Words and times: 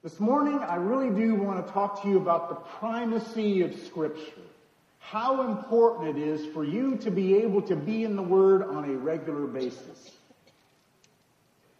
This 0.00 0.20
morning, 0.20 0.60
I 0.60 0.76
really 0.76 1.10
do 1.10 1.34
want 1.34 1.66
to 1.66 1.72
talk 1.72 2.02
to 2.02 2.08
you 2.08 2.18
about 2.18 2.48
the 2.48 2.54
primacy 2.54 3.62
of 3.62 3.74
Scripture. 3.74 4.42
How 5.00 5.50
important 5.50 6.16
it 6.16 6.22
is 6.22 6.46
for 6.52 6.62
you 6.62 6.96
to 6.98 7.10
be 7.10 7.34
able 7.38 7.62
to 7.62 7.74
be 7.74 8.04
in 8.04 8.14
the 8.14 8.22
Word 8.22 8.62
on 8.62 8.84
a 8.84 8.96
regular 8.96 9.46
basis. 9.48 10.12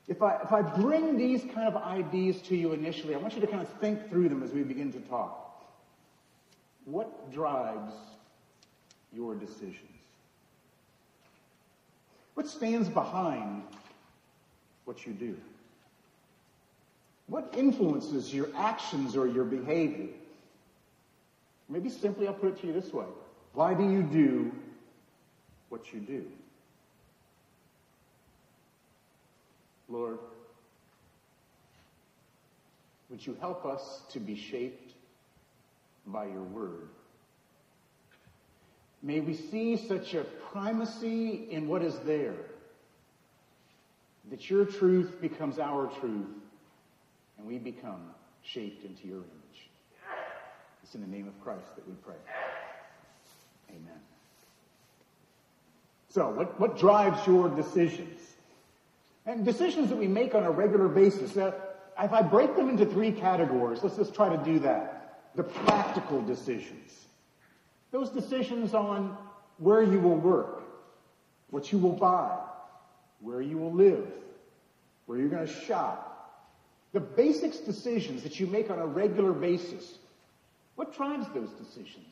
If 0.09 0.21
I, 0.21 0.41
if 0.43 0.51
I 0.51 0.63
bring 0.63 1.17
these 1.17 1.45
kind 1.55 1.69
of 1.69 1.77
ideas 1.77 2.41
to 2.43 2.57
you 2.57 2.73
initially, 2.73 3.15
I 3.15 3.19
want 3.19 3.35
you 3.35 3.41
to 3.41 3.47
kind 3.47 3.63
of 3.63 3.69
think 3.75 4.09
through 4.09 4.31
them 4.31 4.43
as 4.43 4.51
we 4.51 4.65
begin 4.65 4.93
to 4.95 5.01
talk. 5.01 5.63
What 6.87 7.33
drives 7.33 7.93
your 9.13 9.37
decisions? 9.37 9.77
What 12.35 12.49
stands 12.49 12.89
behind 12.89 13.63
what 14.87 15.07
you 15.07 15.13
do? 15.13 15.37
What 17.29 17.55
influences 17.57 18.33
your 18.33 18.49
actions 18.57 19.17
or 19.17 19.27
your 19.27 19.45
behavior? 19.45 20.09
Maybe 21.69 21.91
simply 21.91 22.27
I'll 22.27 22.35
put 22.35 22.55
it 22.55 22.61
to 22.63 22.67
you 22.67 22.73
this 22.73 22.93
way. 22.93 23.05
Why 23.53 23.75
do 23.75 23.89
you 23.89 24.03
do 24.03 24.51
what 25.69 25.93
you 25.93 26.01
do? 26.01 26.25
Lord, 29.91 30.19
would 33.11 33.27
you 33.27 33.37
help 33.41 33.65
us 33.67 34.03
to 34.11 34.21
be 34.21 34.35
shaped 34.35 34.93
by 36.07 36.27
your 36.27 36.43
word? 36.43 36.89
May 39.03 39.21
we 39.21 39.35
see 39.35 39.77
such 39.77 40.15
a 40.15 40.25
primacy 40.25 41.47
in 41.51 41.69
what 41.69 41.83
is 41.83 41.99
there 42.01 42.35
that 44.31 44.51
your 44.51 44.65
truth 44.65 45.21
becomes 45.21 45.59
our 45.59 45.87
truth 46.01 46.27
and 47.39 47.47
we 47.47 47.59
become 47.59 48.11
shaped 48.43 48.85
into 48.85 49.07
your 49.07 49.19
image. 49.19 49.71
It's 50.83 50.95
in 50.95 51.01
the 51.01 51.07
name 51.07 51.29
of 51.29 51.41
Christ 51.43 51.75
that 51.77 51.87
we 51.87 51.95
pray. 52.05 52.15
Amen. 53.71 54.01
So, 56.11 56.31
what, 56.31 56.59
what 56.59 56.79
drives 56.79 57.27
your 57.27 57.49
decisions? 57.49 58.21
And 59.27 59.45
decisions 59.45 59.91
that 59.91 59.99
we 59.99 60.09
make 60.09 60.35
on 60.35 60.45
a 60.45 60.51
regular 60.51 60.89
basis. 60.89 61.37
Uh, 61.37 61.53
if 62.01 62.13
I 62.13 62.23
break 62.23 62.57
them 62.57 62.71
into 62.71 62.87
three 62.87 63.13
categories, 63.13 63.83
let's 63.83 63.97
just 63.97 64.15
try 64.15 64.35
to 64.35 64.43
do 64.43 64.59
that. 64.61 65.21
The 65.35 65.43
practical 65.43 66.23
decisions. 66.23 67.07
Those 67.91 68.09
decisions 68.09 68.73
on 68.73 69.17
where 69.59 69.83
you 69.83 70.01
will 70.01 70.17
work, 70.17 70.63
what 71.51 71.73
you 71.73 71.79
will 71.79 71.93
buy, 71.93 72.39
where 73.21 73.43
you 73.43 73.59
will 73.59 73.73
live, 73.73 74.07
where 75.07 75.19
you're 75.19 75.29
going 75.29 75.47
to 75.47 75.53
shop, 75.53 76.08
the 76.93 77.01
basics 77.01 77.59
decisions 77.59 78.23
that 78.23 78.41
you 78.41 78.47
make 78.47 78.71
on 78.71 78.79
a 78.79 78.87
regular 78.87 79.33
basis, 79.33 79.99
what 80.77 80.97
drives 80.97 81.27
those 81.35 81.51
decisions? 81.51 82.07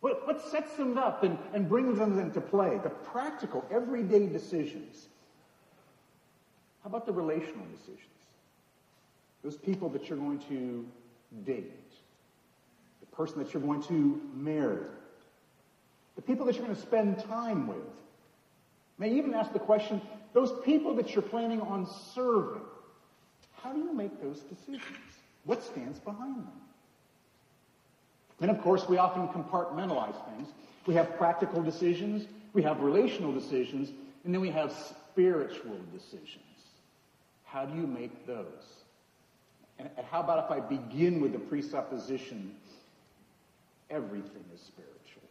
What, 0.00 0.26
what 0.26 0.40
sets 0.50 0.74
them 0.76 0.98
up 0.98 1.22
and, 1.22 1.38
and 1.52 1.68
brings 1.68 1.98
them 1.98 2.18
into 2.18 2.40
play? 2.40 2.78
The 2.82 2.90
practical, 2.90 3.64
everyday 3.70 4.26
decisions. 4.26 5.06
How 6.82 6.88
about 6.88 7.06
the 7.06 7.12
relational 7.12 7.66
decisions? 7.72 8.00
Those 9.42 9.56
people 9.56 9.88
that 9.90 10.08
you're 10.08 10.18
going 10.18 10.38
to 10.48 10.86
date, 11.44 11.72
the 13.00 13.06
person 13.06 13.38
that 13.38 13.52
you're 13.52 13.62
going 13.62 13.82
to 13.84 14.20
marry, 14.34 14.86
the 16.14 16.22
people 16.22 16.46
that 16.46 16.54
you're 16.54 16.64
going 16.64 16.76
to 16.76 16.82
spend 16.82 17.18
time 17.24 17.66
with. 17.66 17.76
May 18.98 19.12
even 19.12 19.34
ask 19.34 19.52
the 19.52 19.58
question, 19.58 20.00
those 20.32 20.52
people 20.64 20.94
that 20.94 21.14
you're 21.14 21.22
planning 21.22 21.60
on 21.60 21.86
serving, 22.14 22.62
how 23.66 23.72
do 23.72 23.80
you 23.80 23.92
make 23.92 24.22
those 24.22 24.40
decisions? 24.40 24.82
What 25.44 25.62
stands 25.62 25.98
behind 25.98 26.36
them? 26.36 26.60
And 28.40 28.50
of 28.50 28.60
course, 28.62 28.88
we 28.88 28.98
often 28.98 29.26
compartmentalize 29.28 30.14
things. 30.30 30.48
We 30.86 30.94
have 30.94 31.16
practical 31.16 31.62
decisions, 31.62 32.28
we 32.52 32.62
have 32.62 32.80
relational 32.80 33.32
decisions, 33.32 33.90
and 34.24 34.32
then 34.32 34.40
we 34.40 34.50
have 34.50 34.72
spiritual 34.72 35.78
decisions. 35.92 36.44
How 37.44 37.64
do 37.64 37.74
you 37.74 37.88
make 37.88 38.24
those? 38.26 38.84
And 39.78 39.90
how 40.10 40.20
about 40.20 40.44
if 40.44 40.50
I 40.50 40.60
begin 40.60 41.20
with 41.20 41.32
the 41.32 41.38
presupposition 41.38 42.54
everything 43.90 44.44
is 44.54 44.60
spiritual? 44.60 45.28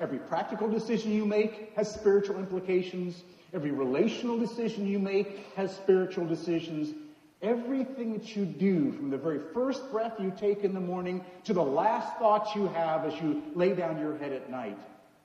Every 0.00 0.18
practical 0.18 0.68
decision 0.68 1.12
you 1.12 1.26
make 1.26 1.74
has 1.76 1.92
spiritual 1.92 2.38
implications. 2.38 3.22
Every 3.52 3.70
relational 3.70 4.38
decision 4.38 4.86
you 4.86 4.98
make 4.98 5.54
has 5.56 5.74
spiritual 5.74 6.26
decisions. 6.26 6.94
Everything 7.44 8.14
that 8.14 8.34
you 8.34 8.46
do, 8.46 8.90
from 8.92 9.10
the 9.10 9.18
very 9.18 9.38
first 9.52 9.90
breath 9.92 10.14
you 10.18 10.32
take 10.34 10.64
in 10.64 10.72
the 10.72 10.80
morning 10.80 11.22
to 11.44 11.52
the 11.52 11.62
last 11.62 12.16
thoughts 12.16 12.54
you 12.54 12.68
have 12.68 13.04
as 13.04 13.12
you 13.20 13.42
lay 13.54 13.74
down 13.74 13.98
your 13.98 14.16
head 14.16 14.32
at 14.32 14.50
night, 14.50 14.78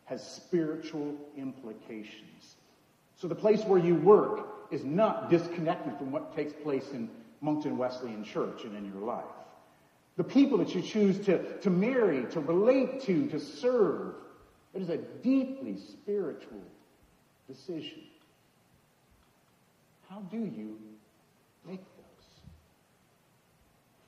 has 0.04 0.22
spiritual 0.22 1.16
implications. 1.38 2.56
So 3.16 3.30
the 3.30 3.36
place 3.36 3.64
where 3.64 3.80
you 3.80 3.96
work 3.96 4.46
is 4.70 4.84
not 4.84 5.30
disconnected 5.30 5.98
from 5.98 6.12
what 6.12 6.36
takes 6.36 6.52
place 6.52 6.90
in 6.92 7.10
Moncton 7.40 7.78
Wesleyan 7.78 8.26
Church 8.26 8.66
and 8.66 8.76
in 8.76 8.92
your 8.92 9.02
life. 9.02 9.24
The 10.18 10.24
people 10.26 10.58
that 10.58 10.76
you 10.76 10.82
choose 10.82 11.18
to, 11.26 11.58
to 11.60 11.70
marry, 11.70 12.26
to 12.32 12.42
relate 12.42 13.02
to, 13.04 13.28
to 13.28 13.40
serve, 13.40 14.16
it 14.74 14.82
is 14.82 14.90
a 14.90 14.98
deeply 14.98 15.78
spiritual 15.78 16.64
decision. 17.48 18.02
How 20.10 20.20
do 20.20 20.38
you 20.38 20.78
make 21.66 21.80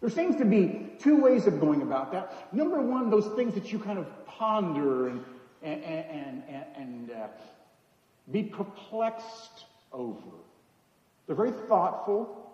there 0.01 0.09
seems 0.09 0.35
to 0.37 0.45
be 0.45 0.89
two 0.99 1.21
ways 1.21 1.45
of 1.45 1.59
going 1.59 1.83
about 1.83 2.11
that. 2.11 2.51
Number 2.53 2.81
one, 2.81 3.09
those 3.11 3.27
things 3.35 3.53
that 3.53 3.71
you 3.71 3.79
kind 3.79 3.99
of 3.99 4.07
ponder 4.25 5.09
and, 5.09 5.23
and, 5.61 5.83
and, 5.83 6.43
and 6.75 7.11
uh, 7.11 7.27
be 8.31 8.43
perplexed 8.43 9.65
over. 9.93 10.17
They're 11.27 11.35
very 11.35 11.51
thoughtful, 11.51 12.51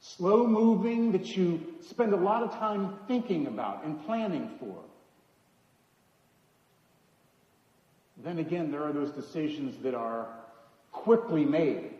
slow 0.00 0.46
moving, 0.46 1.12
that 1.12 1.36
you 1.36 1.74
spend 1.86 2.14
a 2.14 2.16
lot 2.16 2.42
of 2.42 2.52
time 2.52 2.94
thinking 3.06 3.46
about 3.46 3.84
and 3.84 4.02
planning 4.06 4.50
for. 4.58 4.76
Then 8.24 8.38
again, 8.38 8.70
there 8.70 8.82
are 8.82 8.92
those 8.92 9.10
decisions 9.10 9.76
that 9.82 9.94
are 9.94 10.28
quickly 10.92 11.44
made, 11.44 11.90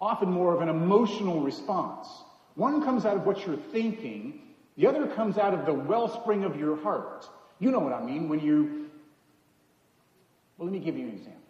often 0.00 0.30
more 0.30 0.52
of 0.52 0.60
an 0.60 0.68
emotional 0.68 1.40
response. 1.40 2.08
One 2.54 2.82
comes 2.82 3.04
out 3.04 3.16
of 3.16 3.24
what 3.24 3.46
you're 3.46 3.56
thinking, 3.56 4.40
the 4.76 4.86
other 4.86 5.06
comes 5.06 5.38
out 5.38 5.54
of 5.54 5.66
the 5.66 5.72
wellspring 5.72 6.44
of 6.44 6.58
your 6.58 6.76
heart. 6.76 7.28
You 7.58 7.70
know 7.70 7.78
what 7.78 7.92
I 7.92 8.02
mean 8.02 8.28
when 8.28 8.40
you. 8.40 8.90
Well, 10.56 10.66
let 10.66 10.72
me 10.72 10.78
give 10.78 10.96
you 10.96 11.04
an 11.04 11.14
example. 11.14 11.40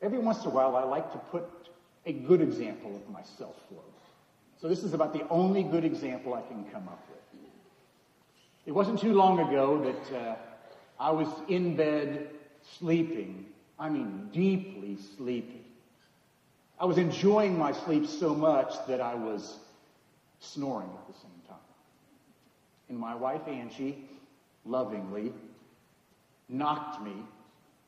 Every 0.00 0.18
once 0.18 0.42
in 0.42 0.48
a 0.48 0.50
while, 0.50 0.76
I 0.76 0.82
like 0.84 1.12
to 1.12 1.18
put 1.18 1.48
a 2.06 2.12
good 2.12 2.40
example 2.40 2.96
of 2.96 3.08
myself 3.12 3.56
forward. 3.68 3.86
So 4.60 4.68
this 4.68 4.82
is 4.82 4.94
about 4.94 5.12
the 5.12 5.26
only 5.28 5.62
good 5.62 5.84
example 5.84 6.34
I 6.34 6.42
can 6.42 6.64
come 6.70 6.88
up 6.88 7.04
with. 7.08 7.18
It 8.64 8.72
wasn't 8.72 9.00
too 9.00 9.12
long 9.12 9.40
ago 9.40 9.82
that 9.82 10.16
uh, 10.16 10.36
I 11.00 11.10
was 11.10 11.28
in 11.48 11.74
bed 11.74 12.30
sleeping. 12.78 13.46
I 13.78 13.88
mean, 13.88 14.28
deeply 14.32 14.96
sleeping. 15.16 15.64
I 16.78 16.84
was 16.84 16.98
enjoying 16.98 17.58
my 17.58 17.72
sleep 17.72 18.06
so 18.06 18.34
much 18.34 18.74
that 18.86 19.00
I 19.00 19.14
was 19.14 19.58
snoring 20.42 20.88
at 20.88 21.06
the 21.06 21.18
same 21.18 21.40
time. 21.48 21.56
And 22.88 22.98
my 22.98 23.14
wife, 23.14 23.42
Angie, 23.46 24.08
lovingly 24.64 25.32
knocked 26.48 27.02
me 27.02 27.14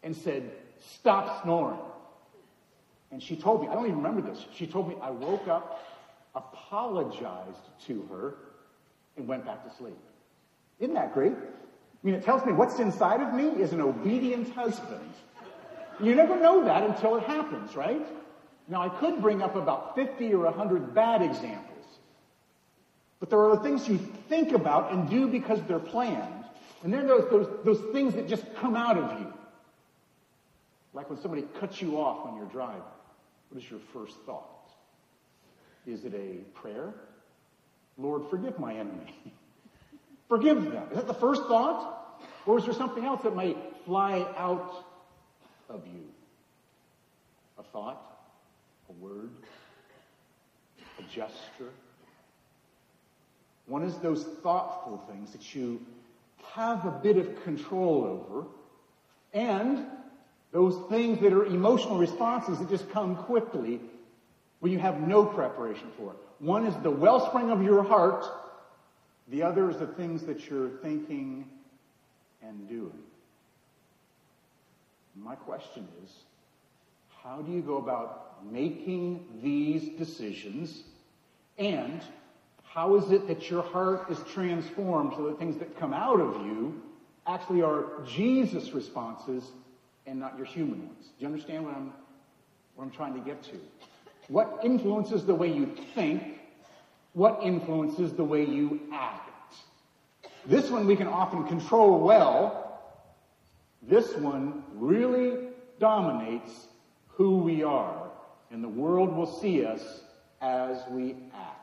and 0.03 0.17
said, 0.17 0.51
Stop 0.81 1.43
snoring. 1.43 1.79
And 3.11 3.23
she 3.23 3.37
told 3.37 3.63
me, 3.63 3.69
I 3.69 3.75
don't 3.75 3.85
even 3.85 4.03
remember 4.03 4.21
this. 4.21 4.45
She 4.55 4.67
told 4.67 4.89
me 4.89 4.97
I 5.01 5.11
woke 5.11 5.47
up, 5.47 5.87
apologized 6.35 7.63
to 7.87 8.03
her, 8.11 8.35
and 9.17 9.29
went 9.29 9.47
back 9.47 9.65
to 9.69 9.75
sleep. 9.77 9.97
Isn't 10.81 10.95
that 10.95 11.15
great? 11.15 11.33
I 11.33 12.07
mean, 12.07 12.15
it 12.15 12.25
tells 12.25 12.45
me 12.45 12.53
what's 12.53 12.81
inside 12.81 13.21
of 13.21 13.33
me 13.33 13.63
is 13.63 13.73
an 13.73 13.81
obedient 13.81 14.53
husband. 14.55 15.11
You 16.01 16.15
never 16.15 16.39
know 16.39 16.65
that 16.65 16.83
until 16.83 17.17
it 17.17 17.25
happens, 17.25 17.77
right? 17.77 18.05
Now, 18.69 18.83
I 18.83 18.89
could 18.89 19.23
bring 19.23 19.43
up 19.43 19.55
about 19.55 19.95
50 19.95 20.35
or 20.35 20.45
100 20.45 20.95
bad 20.95 21.23
examples. 21.23 21.74
But 23.25 23.31
there 23.31 23.41
are 23.41 23.57
the 23.57 23.63
things 23.63 23.89
you 23.89 23.97
think 24.29 24.53
about 24.53 24.93
and 24.93 25.09
do 25.09 25.27
because 25.27 25.59
they're 25.63 25.79
planned. 25.79 26.45
And 26.83 26.93
then 26.93 27.07
there's 27.07 27.25
those, 27.31 27.49
those 27.65 27.81
things 27.91 28.13
that 28.17 28.29
just 28.29 28.45
come 28.57 28.77
out 28.77 28.99
of 28.99 29.19
you. 29.19 29.33
Like 30.93 31.09
when 31.09 31.19
somebody 31.19 31.47
cuts 31.59 31.81
you 31.81 31.99
off 31.99 32.27
on 32.27 32.37
your 32.37 32.45
drive. 32.45 32.83
What 33.49 33.63
is 33.63 33.71
your 33.71 33.81
first 33.95 34.15
thought? 34.27 34.69
Is 35.87 36.05
it 36.05 36.13
a 36.13 36.45
prayer? 36.61 36.93
Lord, 37.97 38.29
forgive 38.29 38.59
my 38.59 38.75
enemy. 38.75 39.17
forgive 40.29 40.63
them. 40.63 40.87
Is 40.91 40.97
that 40.99 41.07
the 41.07 41.15
first 41.15 41.45
thought? 41.45 42.21
Or 42.45 42.59
is 42.59 42.67
there 42.67 42.75
something 42.75 43.07
else 43.07 43.23
that 43.23 43.35
might 43.35 43.57
fly 43.87 44.19
out 44.37 44.85
of 45.71 45.87
you? 45.87 46.05
A 47.59 47.63
thought? 47.63 48.03
A 48.91 48.93
word? 49.03 49.31
A 50.99 51.03
gesture? 51.05 51.73
One 53.67 53.83
is 53.83 53.97
those 53.99 54.25
thoughtful 54.43 54.99
things 55.09 55.33
that 55.33 55.55
you 55.55 55.81
have 56.53 56.85
a 56.85 56.91
bit 56.91 57.17
of 57.17 57.43
control 57.45 58.05
over, 58.05 58.47
and 59.33 59.87
those 60.53 60.89
things 60.89 61.21
that 61.21 61.33
are 61.33 61.47
emotional 61.47 61.99
responses 61.99 62.59
that 62.59 62.69
just 62.69 62.89
come 62.91 63.17
quickly 63.17 63.81
when 64.61 64.71
you 64.71 64.79
have 64.79 65.01
no 65.01 65.25
preparation 65.25 65.89
for 65.97 66.13
it. 66.13 66.17
One 66.39 66.67
is 66.67 66.75
the 66.83 66.91
wellspring 66.91 67.51
of 67.51 67.63
your 67.63 67.83
heart, 67.83 68.25
the 69.29 69.43
other 69.43 69.71
is 69.71 69.79
the 69.79 69.87
things 69.87 70.23
that 70.25 70.49
you're 70.49 70.69
thinking 70.69 71.49
and 72.43 72.69
doing. 72.69 73.03
My 75.17 75.35
question 75.35 75.89
is, 76.05 76.11
how 77.23 77.41
do 77.41 77.53
you 77.53 77.63
go 77.63 77.79
about 77.79 78.45
making 78.51 79.25
these 79.43 79.97
decisions? 79.97 80.83
And 81.57 82.03
how 82.75 82.97
is 82.97 83.13
it 83.13 83.29
that 83.29 83.49
your 83.49 83.63
heart 83.63 84.11
is 84.11 84.19
transformed 84.33 85.13
so 85.17 85.27
that 85.29 85.39
things 85.39 85.57
that 85.59 85.79
come 85.79 85.95
out 85.95 86.19
of 86.19 86.45
you 86.45 86.83
actually 87.25 87.63
are 87.63 87.85
Jesus' 88.05 88.73
responses 88.73 89.45
and 90.07 90.19
not 90.19 90.37
your 90.37 90.45
human 90.45 90.81
ones? 90.81 91.05
Do 91.17 91.25
you 91.25 91.29
understand 91.29 91.65
what 91.65 91.77
I'm, 91.77 91.93
what 92.75 92.85
I'm 92.85 92.91
trying 92.91 93.15
to 93.15 93.21
get 93.21 93.45
to? 93.45 93.61
What 94.27 94.59
influences 94.65 95.25
the 95.25 95.37
way 95.37 95.53
you 95.53 95.77
think? 95.95 96.41
What 97.13 97.39
influences 97.45 98.13
the 98.13 98.25
way 98.25 98.45
you 98.45 98.81
act? 98.93 99.55
This 100.45 100.69
one 100.69 100.85
we 100.85 100.97
can 100.97 101.07
often 101.07 101.47
control 101.47 102.01
well. 102.01 102.81
This 103.83 104.17
one 104.17 104.65
really 104.75 105.47
dominates 105.79 106.67
who 107.07 107.39
we 107.39 107.63
are, 107.63 108.11
and 108.51 108.65
the 108.65 108.69
world 108.69 109.15
will 109.15 109.33
see 109.41 109.65
us 109.65 110.01
as 110.41 110.79
we 110.91 111.15
act. 111.33 111.54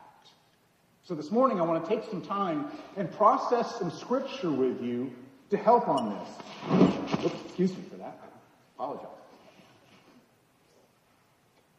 So 1.11 1.15
this 1.15 1.29
morning 1.29 1.59
I 1.59 1.63
want 1.65 1.83
to 1.83 1.93
take 1.93 2.09
some 2.09 2.21
time 2.21 2.71
and 2.95 3.11
process 3.11 3.77
some 3.77 3.91
scripture 3.91 4.49
with 4.49 4.81
you 4.81 5.11
to 5.49 5.57
help 5.57 5.89
on 5.89 6.17
this. 6.17 7.25
Oops, 7.25 7.35
excuse 7.47 7.75
me 7.75 7.83
for 7.89 7.97
that. 7.97 8.17
Apologize. 8.77 9.07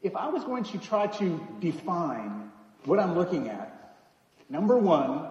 If 0.03 0.15
I 0.17 0.29
was 0.29 0.45
going 0.45 0.65
to 0.65 0.77
try 0.77 1.07
to 1.07 1.41
define 1.61 2.53
what 2.85 3.01
I'm 3.01 3.15
looking 3.15 3.49
at, 3.49 3.97
number 4.51 4.77
one, 4.77 5.31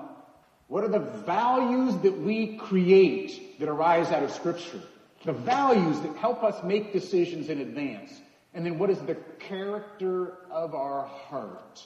what 0.68 0.84
are 0.84 0.90
the 0.90 0.98
values 0.98 1.96
that 1.98 2.18
we 2.18 2.58
create 2.58 3.60
that 3.60 3.70
arise 3.70 4.12
out 4.12 4.24
of 4.24 4.32
Scripture? 4.32 4.82
The 5.26 5.34
values 5.34 6.00
that 6.00 6.16
help 6.16 6.44
us 6.44 6.64
make 6.64 6.92
decisions 6.92 7.50
in 7.50 7.60
advance. 7.60 8.12
And 8.56 8.66
then 8.66 8.80
what 8.80 8.90
is 8.90 8.98
the 9.02 9.18
character 9.38 10.40
of 10.50 10.74
our 10.74 11.06
heart? 11.06 11.86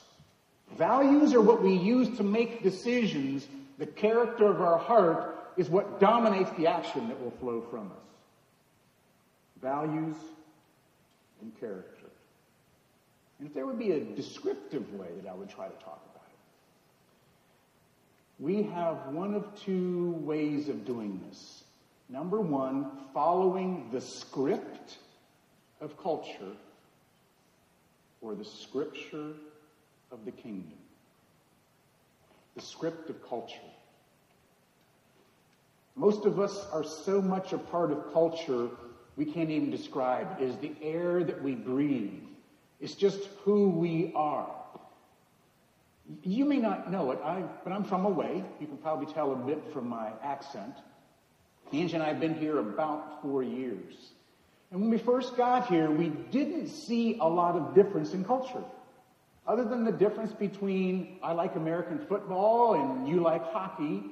Values 0.74 1.32
are 1.32 1.40
what 1.40 1.62
we 1.62 1.74
use 1.74 2.16
to 2.18 2.22
make 2.22 2.62
decisions. 2.62 3.46
The 3.78 3.86
character 3.86 4.46
of 4.46 4.60
our 4.60 4.78
heart 4.78 5.52
is 5.56 5.70
what 5.70 6.00
dominates 6.00 6.50
the 6.58 6.66
action 6.66 7.08
that 7.08 7.22
will 7.22 7.30
flow 7.32 7.62
from 7.70 7.86
us. 7.86 7.98
Values 9.62 10.16
and 11.40 11.58
character. 11.58 12.10
And 13.38 13.48
if 13.48 13.54
there 13.54 13.66
would 13.66 13.78
be 13.78 13.92
a 13.92 14.00
descriptive 14.00 14.92
way 14.94 15.08
that 15.22 15.30
I 15.30 15.34
would 15.34 15.50
try 15.50 15.66
to 15.66 15.84
talk 15.84 16.02
about 16.14 16.26
it, 16.28 16.38
we 18.38 18.62
have 18.64 19.08
one 19.12 19.34
of 19.34 19.44
two 19.64 20.12
ways 20.20 20.68
of 20.68 20.84
doing 20.84 21.20
this. 21.28 21.64
Number 22.08 22.40
one, 22.40 22.90
following 23.12 23.88
the 23.92 24.00
script 24.00 24.98
of 25.80 26.00
culture 26.02 26.52
or 28.20 28.34
the 28.34 28.44
scripture 28.44 29.32
of 30.10 30.24
the 30.24 30.30
kingdom. 30.30 30.78
The 32.54 32.62
script 32.62 33.10
of 33.10 33.28
culture. 33.28 33.56
Most 35.94 36.24
of 36.24 36.38
us 36.38 36.66
are 36.72 36.84
so 36.84 37.22
much 37.22 37.52
a 37.52 37.58
part 37.58 37.90
of 37.90 38.12
culture 38.12 38.68
we 39.16 39.24
can't 39.24 39.50
even 39.50 39.70
describe. 39.70 40.40
It 40.40 40.44
is 40.44 40.56
the 40.58 40.72
air 40.82 41.24
that 41.24 41.42
we 41.42 41.54
breathe. 41.54 42.22
It's 42.80 42.94
just 42.94 43.28
who 43.44 43.70
we 43.70 44.12
are. 44.14 44.50
You 46.22 46.44
may 46.44 46.58
not 46.58 46.92
know 46.92 47.10
it, 47.10 47.18
I, 47.24 47.42
but 47.64 47.72
I'm 47.72 47.82
from 47.82 48.04
away. 48.04 48.44
You 48.60 48.66
can 48.66 48.76
probably 48.76 49.12
tell 49.12 49.32
a 49.32 49.36
bit 49.36 49.72
from 49.72 49.88
my 49.88 50.10
accent. 50.22 50.74
Angie 51.72 51.94
and 51.94 52.02
I 52.02 52.08
have 52.08 52.20
been 52.20 52.34
here 52.34 52.58
about 52.58 53.22
four 53.22 53.42
years. 53.42 53.94
And 54.70 54.80
when 54.80 54.90
we 54.90 54.98
first 54.98 55.36
got 55.36 55.66
here, 55.66 55.90
we 55.90 56.10
didn't 56.10 56.68
see 56.68 57.18
a 57.18 57.26
lot 57.26 57.56
of 57.56 57.74
difference 57.74 58.12
in 58.12 58.24
culture. 58.24 58.62
Other 59.46 59.64
than 59.64 59.84
the 59.84 59.92
difference 59.92 60.32
between 60.32 61.18
I 61.22 61.32
like 61.32 61.54
American 61.54 61.98
football 62.06 62.74
and 62.74 63.08
you 63.08 63.20
like 63.20 63.44
hockey. 63.52 64.02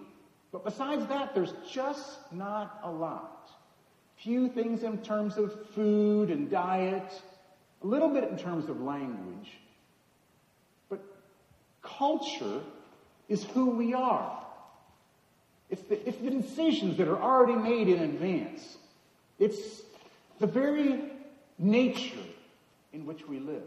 But 0.52 0.64
besides 0.64 1.06
that, 1.08 1.34
there's 1.34 1.52
just 1.68 2.32
not 2.32 2.78
a 2.84 2.90
lot. 2.90 3.50
Few 4.16 4.48
things 4.48 4.84
in 4.84 4.98
terms 4.98 5.36
of 5.36 5.68
food 5.70 6.30
and 6.30 6.48
diet, 6.48 7.10
a 7.82 7.86
little 7.86 8.08
bit 8.08 8.30
in 8.30 8.38
terms 8.38 8.68
of 8.68 8.80
language. 8.80 9.50
But 10.88 11.04
culture 11.82 12.60
is 13.28 13.42
who 13.42 13.70
we 13.70 13.92
are. 13.92 14.40
It's 15.68 15.82
the, 15.82 16.08
it's 16.08 16.18
the 16.18 16.30
decisions 16.30 16.96
that 16.98 17.08
are 17.08 17.20
already 17.20 17.56
made 17.56 17.88
in 17.88 18.00
advance. 18.00 18.76
It's 19.40 19.82
the 20.38 20.46
very 20.46 21.10
nature 21.58 22.16
in 22.92 23.04
which 23.06 23.26
we 23.26 23.40
live. 23.40 23.62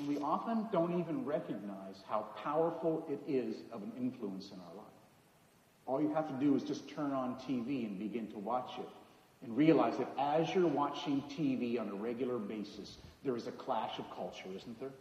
And 0.00 0.08
we 0.08 0.16
often 0.20 0.66
don't 0.72 0.98
even 0.98 1.26
recognize 1.26 1.96
how 2.08 2.20
powerful 2.42 3.06
it 3.10 3.20
is 3.30 3.56
of 3.70 3.82
an 3.82 3.92
influence 3.98 4.50
in 4.50 4.58
our 4.58 4.74
life. 4.74 4.86
All 5.84 6.00
you 6.00 6.14
have 6.14 6.26
to 6.26 6.34
do 6.42 6.56
is 6.56 6.62
just 6.62 6.88
turn 6.88 7.12
on 7.12 7.34
TV 7.34 7.84
and 7.84 7.98
begin 7.98 8.26
to 8.28 8.38
watch 8.38 8.70
it 8.78 8.88
and 9.44 9.54
realize 9.54 9.98
that 9.98 10.10
as 10.18 10.54
you're 10.54 10.66
watching 10.66 11.22
TV 11.36 11.78
on 11.78 11.90
a 11.90 11.94
regular 11.94 12.38
basis, 12.38 12.96
there 13.24 13.36
is 13.36 13.46
a 13.46 13.52
clash 13.52 13.98
of 13.98 14.10
culture, 14.16 14.48
isn't 14.56 14.80
there? 14.80 14.92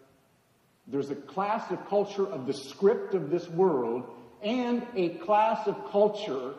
There's 0.88 1.12
a 1.12 1.16
clash 1.16 1.72
of 1.72 1.88
culture 1.88 2.28
of 2.28 2.46
the 2.46 2.54
script 2.54 3.14
of 3.14 3.30
this 3.30 3.48
world 3.48 4.04
and 4.44 4.86
a 4.98 5.10
class 5.20 5.66
of 5.66 5.92
culture 5.92 6.56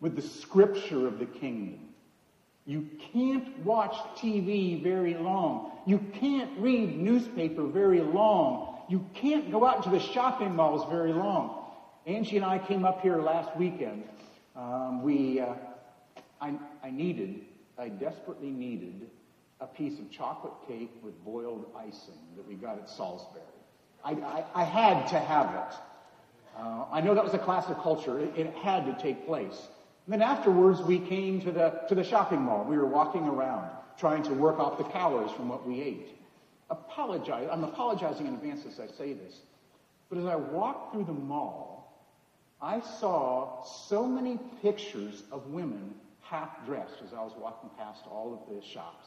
with 0.00 0.14
the 0.14 0.22
scripture 0.22 1.08
of 1.08 1.18
the 1.18 1.26
kingdom. 1.26 1.80
You 2.66 2.88
can't 3.12 3.58
watch 3.64 3.94
TV 4.16 4.82
very 4.82 5.14
long. 5.14 5.72
You 5.86 5.98
can't 6.20 6.50
read 6.58 6.96
newspaper 6.96 7.64
very 7.66 8.00
long. 8.00 8.82
You 8.88 9.04
can't 9.14 9.50
go 9.50 9.66
out 9.66 9.78
into 9.78 9.90
the 9.90 9.98
shopping 9.98 10.54
malls 10.54 10.88
very 10.90 11.12
long. 11.12 11.64
Angie 12.06 12.36
and 12.36 12.44
I 12.44 12.58
came 12.58 12.84
up 12.84 13.00
here 13.00 13.20
last 13.20 13.56
weekend. 13.56 14.04
Um, 14.54 15.02
we, 15.02 15.40
uh, 15.40 15.54
I, 16.40 16.54
I 16.82 16.90
needed, 16.90 17.40
I 17.78 17.88
desperately 17.88 18.50
needed 18.50 19.08
a 19.60 19.66
piece 19.66 19.98
of 19.98 20.10
chocolate 20.10 20.52
cake 20.68 20.90
with 21.02 21.14
boiled 21.24 21.66
icing 21.76 22.18
that 22.36 22.46
we 22.46 22.54
got 22.54 22.78
at 22.78 22.88
Salisbury. 22.88 23.42
I, 24.04 24.12
I, 24.12 24.44
I 24.54 24.64
had 24.64 25.06
to 25.08 25.18
have 25.18 25.54
it. 25.54 25.76
Uh, 26.58 26.84
I 26.92 27.00
know 27.00 27.14
that 27.14 27.24
was 27.24 27.34
a 27.34 27.38
class 27.38 27.68
of 27.68 27.78
culture. 27.78 28.18
It, 28.18 28.32
it 28.36 28.54
had 28.54 28.84
to 28.86 29.02
take 29.02 29.26
place. 29.26 29.68
And 30.06 30.12
then 30.12 30.22
afterwards, 30.22 30.80
we 30.80 30.98
came 30.98 31.40
to 31.42 31.52
the, 31.52 31.80
to 31.88 31.94
the 31.94 32.02
shopping 32.02 32.42
mall. 32.42 32.64
We 32.64 32.76
were 32.76 32.86
walking 32.86 33.28
around, 33.28 33.70
trying 33.98 34.22
to 34.24 34.34
work 34.34 34.58
off 34.58 34.78
the 34.78 34.84
calories 34.84 35.30
from 35.32 35.48
what 35.48 35.66
we 35.66 35.80
ate. 35.80 36.08
Apologize. 36.70 37.48
I'm 37.50 37.64
apologizing 37.64 38.26
in 38.26 38.34
advance 38.34 38.64
as 38.66 38.80
I 38.80 38.86
say 38.86 39.12
this. 39.12 39.40
But 40.08 40.18
as 40.18 40.26
I 40.26 40.36
walked 40.36 40.92
through 40.92 41.04
the 41.04 41.12
mall, 41.12 42.02
I 42.60 42.80
saw 42.80 43.64
so 43.64 44.06
many 44.06 44.38
pictures 44.60 45.22
of 45.30 45.46
women 45.48 45.94
half 46.22 46.64
dressed 46.66 46.96
as 47.06 47.12
I 47.12 47.22
was 47.22 47.32
walking 47.38 47.70
past 47.78 48.02
all 48.10 48.32
of 48.32 48.54
the 48.54 48.62
shops. 48.66 49.06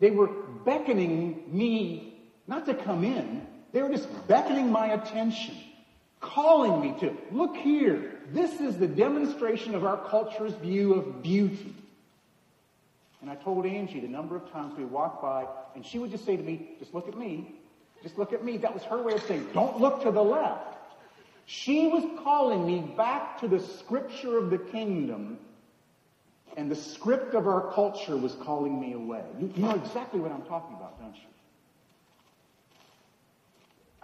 They 0.00 0.10
were 0.10 0.28
beckoning 0.64 1.44
me 1.46 2.14
not 2.46 2.66
to 2.66 2.74
come 2.74 3.04
in, 3.04 3.46
they 3.72 3.82
were 3.82 3.88
just 3.88 4.08
beckoning 4.28 4.70
my 4.70 4.92
attention 4.92 5.54
calling 6.24 6.80
me 6.80 6.98
to. 7.00 7.16
Look 7.30 7.56
here. 7.56 8.12
This 8.32 8.60
is 8.60 8.78
the 8.78 8.88
demonstration 8.88 9.74
of 9.74 9.84
our 9.84 9.98
culture's 10.08 10.54
view 10.54 10.94
of 10.94 11.22
beauty. 11.22 11.74
And 13.20 13.30
I 13.30 13.36
told 13.36 13.64
Angie 13.64 14.00
the 14.00 14.08
number 14.08 14.36
of 14.36 14.50
times 14.50 14.76
we 14.76 14.84
walked 14.84 15.22
by, 15.22 15.46
and 15.74 15.84
she 15.84 15.98
would 15.98 16.10
just 16.10 16.24
say 16.24 16.36
to 16.36 16.42
me, 16.42 16.70
just 16.78 16.94
look 16.94 17.08
at 17.08 17.16
me. 17.16 17.54
Just 18.02 18.18
look 18.18 18.32
at 18.32 18.44
me. 18.44 18.58
That 18.58 18.74
was 18.74 18.82
her 18.84 19.02
way 19.02 19.14
of 19.14 19.22
saying, 19.22 19.48
don't 19.54 19.80
look 19.80 20.02
to 20.02 20.10
the 20.10 20.22
left. 20.22 20.76
She 21.46 21.88
was 21.88 22.04
calling 22.22 22.66
me 22.66 22.80
back 22.96 23.40
to 23.40 23.48
the 23.48 23.60
scripture 23.60 24.38
of 24.38 24.50
the 24.50 24.58
kingdom, 24.58 25.38
and 26.56 26.70
the 26.70 26.76
script 26.76 27.34
of 27.34 27.46
our 27.46 27.72
culture 27.72 28.16
was 28.16 28.34
calling 28.34 28.80
me 28.80 28.92
away. 28.92 29.22
You, 29.40 29.52
you 29.54 29.62
know 29.62 29.74
exactly 29.74 30.20
what 30.20 30.32
I'm 30.32 30.42
talking 30.42 30.76
about, 30.76 31.00
don't 31.00 31.14
you? 31.14 31.33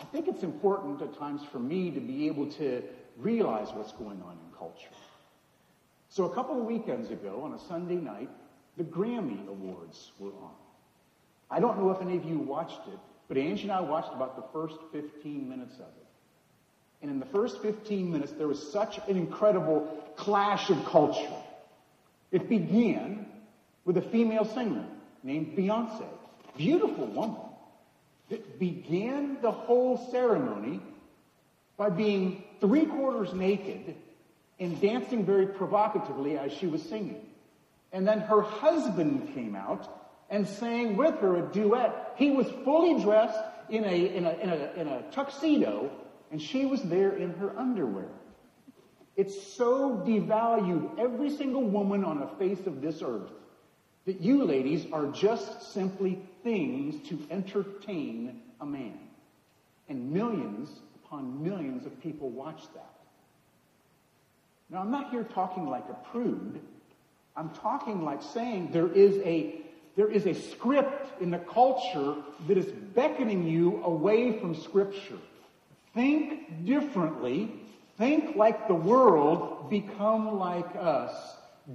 I 0.01 0.05
think 0.05 0.29
it's 0.29 0.43
important 0.43 1.03
at 1.03 1.17
times 1.19 1.43
for 1.53 1.59
me 1.59 1.91
to 1.91 2.01
be 2.01 2.27
able 2.27 2.47
to 2.53 2.83
realize 3.19 3.69
what's 3.75 3.93
going 3.93 4.23
on 4.23 4.33
in 4.33 4.59
culture. 4.59 4.89
So 6.09 6.25
a 6.25 6.35
couple 6.35 6.59
of 6.59 6.65
weekends 6.65 7.11
ago, 7.11 7.43
on 7.45 7.53
a 7.53 7.59
Sunday 7.59 7.97
night, 7.97 8.31
the 8.79 8.85
Grammy 8.85 9.47
Awards 9.47 10.13
were 10.19 10.31
on. 10.31 10.55
I 11.51 11.61
don't 11.61 11.79
know 11.79 11.91
if 11.91 12.01
any 12.01 12.17
of 12.17 12.25
you 12.25 12.39
watched 12.39 12.81
it, 12.89 12.99
but 13.29 13.37
Angie 13.37 13.65
and 13.65 13.73
I 13.73 13.81
watched 13.81 14.13
about 14.15 14.37
the 14.37 14.59
first 14.59 14.79
15 14.91 15.47
minutes 15.47 15.75
of 15.75 15.81
it. 15.81 16.07
And 17.03 17.11
in 17.11 17.21
the 17.21 17.27
first 17.27 17.61
15 17.61 18.11
minutes, 18.11 18.33
there 18.33 18.49
was 18.49 18.73
such 18.73 18.99
an 19.07 19.19
incredible 19.19 19.87
clash 20.17 20.71
of 20.71 20.83
culture. 20.87 21.35
It 22.33 22.49
began 22.49 23.27
with 23.85 23.99
a 23.99 24.03
female 24.03 24.47
singer 24.47 24.87
named 25.23 25.57
Beyonce. 25.57 26.07
Beautiful 26.57 27.07
woman. 27.07 27.50
It 28.31 28.61
began 28.61 29.39
the 29.43 29.51
whole 29.51 29.99
ceremony 30.11 30.81
by 31.77 31.91
being 31.91 32.45
three 32.61 32.87
quarters 32.87 33.35
naked 33.35 33.97
and 34.61 34.81
dancing 34.81 35.27
very 35.27 35.47
provocatively 35.47 36.39
as 36.39 36.53
she 36.53 36.69
was 36.69 36.83
singing. 36.83 37.27
And 37.93 38.07
then 38.07 38.21
her 38.21 38.43
husband 38.43 39.35
came 39.35 39.57
out 39.57 39.89
and 40.31 40.47
sang 40.47 40.97
with 40.97 41.19
her 41.19 41.39
a 41.39 41.53
duet. 41.53 42.15
He 42.17 42.31
was 42.31 42.47
fully 42.65 43.03
dressed 43.03 43.41
in 43.69 43.85
a, 43.85 44.17
in 44.17 44.25
a, 44.25 44.31
in 44.31 44.49
a, 44.51 44.73
in 44.77 44.89
a 44.89 45.03
tuxedo, 45.11 45.91
and 46.31 46.41
she 46.41 46.67
was 46.67 46.83
there 46.83 47.11
in 47.17 47.33
her 47.35 47.59
underwear. 47.59 48.09
It 49.17 49.31
so 49.33 50.05
devalued 50.07 51.01
every 51.01 51.31
single 51.31 51.65
woman 51.65 52.05
on 52.05 52.21
the 52.21 52.29
face 52.39 52.65
of 52.67 52.81
this 52.81 53.03
earth 53.03 53.33
that 54.07 54.21
you 54.21 54.45
ladies 54.45 54.87
are 54.93 55.07
just 55.09 55.73
simply 55.73 56.23
things 56.43 57.09
to 57.09 57.19
entertain 57.31 58.41
a 58.61 58.67
man. 58.67 58.99
And 59.89 60.13
millions 60.13 60.71
upon 61.05 61.43
millions 61.43 61.87
of 61.87 62.01
people 62.01 62.31
watch 62.31 62.63
that. 62.75 62.95
Now, 64.71 64.79
I'm 64.79 64.91
not 64.91 65.11
here 65.11 65.25
talking 65.25 65.69
like 65.69 65.85
a 65.89 65.97
prude. 66.11 66.61
I'm 67.37 67.51
talking 67.51 68.05
like 68.05 68.23
saying 68.23 68.71
there 68.73 68.93
is 68.93 69.17
a 69.25 69.61
there 69.97 70.11
is 70.11 70.27
a 70.27 70.35
script 70.35 71.21
in 71.21 71.31
the 71.31 71.39
culture 71.39 72.15
that 72.47 72.57
is 72.57 72.67
beckoning 72.67 73.47
you 73.47 73.83
away 73.85 74.39
from 74.39 74.55
Scripture. 74.55 75.19
Think 75.95 76.65
differently. 76.65 77.53
Think 77.99 78.37
like 78.37 78.69
the 78.69 78.75
world. 78.75 79.69
Become 79.69 80.39
like 80.39 80.77
us. 80.77 81.13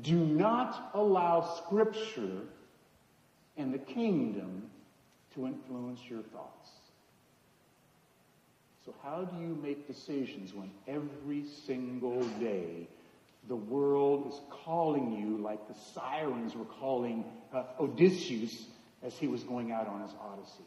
Do 0.02 0.16
not 0.16 0.92
allow 0.94 1.42
Scripture 1.66 2.42
and 3.58 3.74
the 3.74 3.80
kingdom 3.80 4.70
to 5.34 5.46
influence 5.46 6.00
your 6.10 6.22
thoughts. 6.22 6.70
So, 8.86 8.94
how 9.04 9.24
do 9.24 9.42
you 9.42 9.58
make 9.62 9.88
decisions 9.88 10.54
when 10.54 10.70
every 10.88 11.44
single 11.66 12.24
day 12.40 12.88
the 13.48 13.56
world 13.56 14.28
is 14.32 14.40
calling 14.64 15.14
you 15.14 15.44
like 15.44 15.68
the 15.68 15.76
sirens 15.94 16.56
were 16.56 16.66
calling 16.66 17.26
uh, 17.54 17.64
Odysseus 17.80 18.66
as 19.04 19.16
he 19.18 19.28
was 19.28 19.44
going 19.44 19.72
out 19.72 19.88
on 19.88 20.02
his 20.02 20.12
odyssey? 20.22 20.66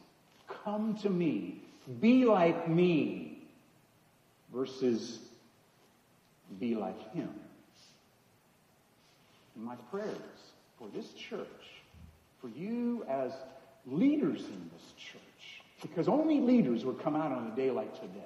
Come 0.63 0.97
to 1.03 1.09
me, 1.09 1.61
be 2.01 2.25
like 2.25 2.67
me, 2.67 3.47
versus 4.53 5.19
be 6.59 6.75
like 6.75 7.13
him. 7.13 7.29
And 9.55 9.63
my 9.63 9.75
prayers 9.91 10.15
for 10.77 10.87
this 10.93 11.11
church, 11.13 11.47
for 12.41 12.47
you 12.49 13.05
as 13.09 13.31
leaders 13.85 14.41
in 14.41 14.69
this 14.73 14.93
church, 14.97 15.61
because 15.81 16.07
only 16.07 16.39
leaders 16.39 16.85
would 16.85 17.01
come 17.01 17.15
out 17.15 17.31
on 17.31 17.51
a 17.51 17.55
day 17.55 17.71
like 17.71 17.93
today. 17.95 18.19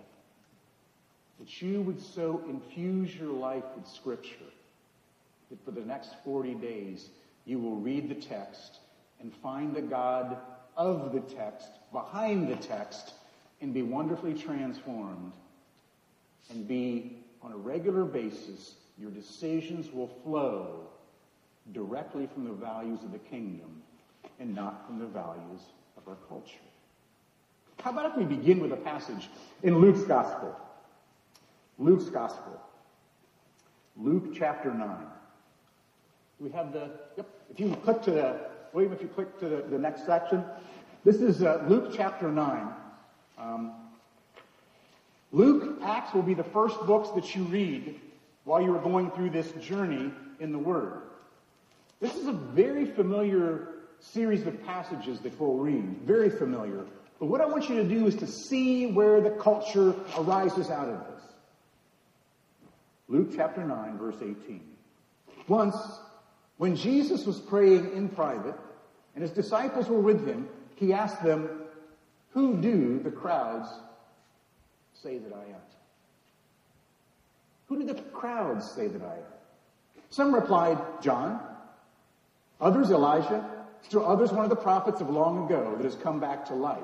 That 1.39 1.61
you 1.61 1.81
would 1.81 2.01
so 2.01 2.43
infuse 2.47 3.15
your 3.15 3.31
life 3.31 3.63
with 3.75 3.87
Scripture 3.87 4.29
that 5.49 5.63
for 5.65 5.71
the 5.71 5.85
next 5.85 6.15
40 6.23 6.55
days 6.55 7.09
you 7.45 7.59
will 7.59 7.75
read 7.75 8.09
the 8.09 8.15
text 8.15 8.77
and 9.19 9.33
find 9.41 9.75
the 9.75 9.81
God 9.81 10.37
of 10.77 11.13
the 11.13 11.19
text, 11.19 11.67
behind 11.91 12.47
the 12.47 12.55
text, 12.55 13.13
and 13.61 13.73
be 13.73 13.83
wonderfully 13.83 14.33
transformed 14.33 15.33
and 16.49 16.67
be 16.67 17.17
on 17.41 17.51
a 17.51 17.57
regular 17.57 18.03
basis, 18.03 18.75
your 18.97 19.11
decisions 19.11 19.91
will 19.91 20.09
flow 20.23 20.87
directly 21.71 22.27
from 22.33 22.45
the 22.45 22.53
values 22.53 23.01
of 23.03 23.11
the 23.11 23.19
kingdom 23.19 23.82
and 24.39 24.53
not 24.55 24.85
from 24.85 24.99
the 24.99 25.07
values 25.07 25.61
of 25.97 26.07
our 26.07 26.17
culture. 26.27 26.59
How 27.81 27.91
about 27.91 28.11
if 28.11 28.17
we 28.17 28.23
begin 28.23 28.59
with 28.59 28.71
a 28.71 28.77
passage 28.77 29.29
in 29.63 29.77
Luke's 29.79 30.03
Gospel? 30.03 30.55
Luke's 31.77 32.09
Gospel. 32.09 32.61
Luke 33.97 34.33
chapter 34.37 34.73
9. 34.73 34.89
We 36.39 36.49
have 36.51 36.73
the, 36.73 36.91
yep, 37.17 37.27
if 37.51 37.59
you 37.59 37.75
click 37.83 38.01
to 38.03 38.11
the, 38.11 38.39
William, 38.73 38.93
if 38.93 39.01
you 39.01 39.07
click 39.07 39.39
to 39.39 39.49
the, 39.49 39.63
the 39.69 39.77
next 39.77 40.05
section. 40.05 40.43
This 41.03 41.17
is 41.17 41.43
uh, 41.43 41.63
Luke 41.67 41.93
chapter 41.95 42.31
9. 42.31 42.67
Um, 43.37 43.73
Luke, 45.31 45.79
Acts 45.83 46.13
will 46.13 46.23
be 46.23 46.33
the 46.33 46.43
first 46.43 46.79
books 46.85 47.09
that 47.11 47.35
you 47.35 47.43
read 47.43 47.99
while 48.45 48.61
you 48.61 48.75
are 48.75 48.81
going 48.81 49.11
through 49.11 49.31
this 49.31 49.51
journey 49.53 50.11
in 50.39 50.51
the 50.51 50.59
Word. 50.59 51.01
This 51.99 52.15
is 52.15 52.27
a 52.27 52.33
very 52.33 52.85
familiar 52.85 53.72
series 54.11 54.45
of 54.45 54.63
passages 54.65 55.19
that 55.21 55.39
we'll 55.39 55.57
read. 55.57 55.99
Very 56.05 56.29
familiar. 56.29 56.85
But 57.19 57.27
what 57.27 57.41
I 57.41 57.45
want 57.45 57.69
you 57.69 57.75
to 57.77 57.87
do 57.87 58.05
is 58.05 58.15
to 58.17 58.27
see 58.27 58.87
where 58.87 59.21
the 59.21 59.31
culture 59.31 59.95
arises 60.17 60.69
out 60.69 60.89
of 60.89 60.99
this. 61.07 61.23
Luke 63.07 63.29
chapter 63.35 63.63
9, 63.63 63.97
verse 63.97 64.17
18. 64.17 64.61
Once, 65.47 65.75
when 66.57 66.75
Jesus 66.75 67.25
was 67.25 67.39
praying 67.39 67.93
in 67.93 68.09
private, 68.09 68.55
and 69.15 69.21
his 69.21 69.31
disciples 69.31 69.87
were 69.87 69.99
with 69.99 70.27
him, 70.27 70.47
he 70.75 70.91
asked 70.93 71.23
them, 71.23 71.49
Who 72.31 72.57
do 72.57 72.99
the 72.99 73.11
crowds 73.11 73.69
say 74.93 75.17
that 75.17 75.33
I 75.33 75.43
am? 75.43 75.61
Who 77.67 77.79
do 77.79 77.93
the 77.93 78.01
crowds 78.01 78.69
say 78.71 78.87
that 78.87 79.01
I 79.01 79.15
am? 79.15 79.23
Some 80.09 80.33
replied, 80.33 80.77
John. 81.01 81.39
Others, 82.59 82.91
Elijah. 82.91 83.52
Still 83.83 84.05
others, 84.05 84.31
one 84.31 84.43
of 84.43 84.49
the 84.49 84.55
prophets 84.55 85.01
of 85.01 85.09
long 85.09 85.45
ago 85.45 85.75
that 85.77 85.83
has 85.83 85.95
come 85.95 86.19
back 86.19 86.45
to 86.47 86.55
life. 86.55 86.83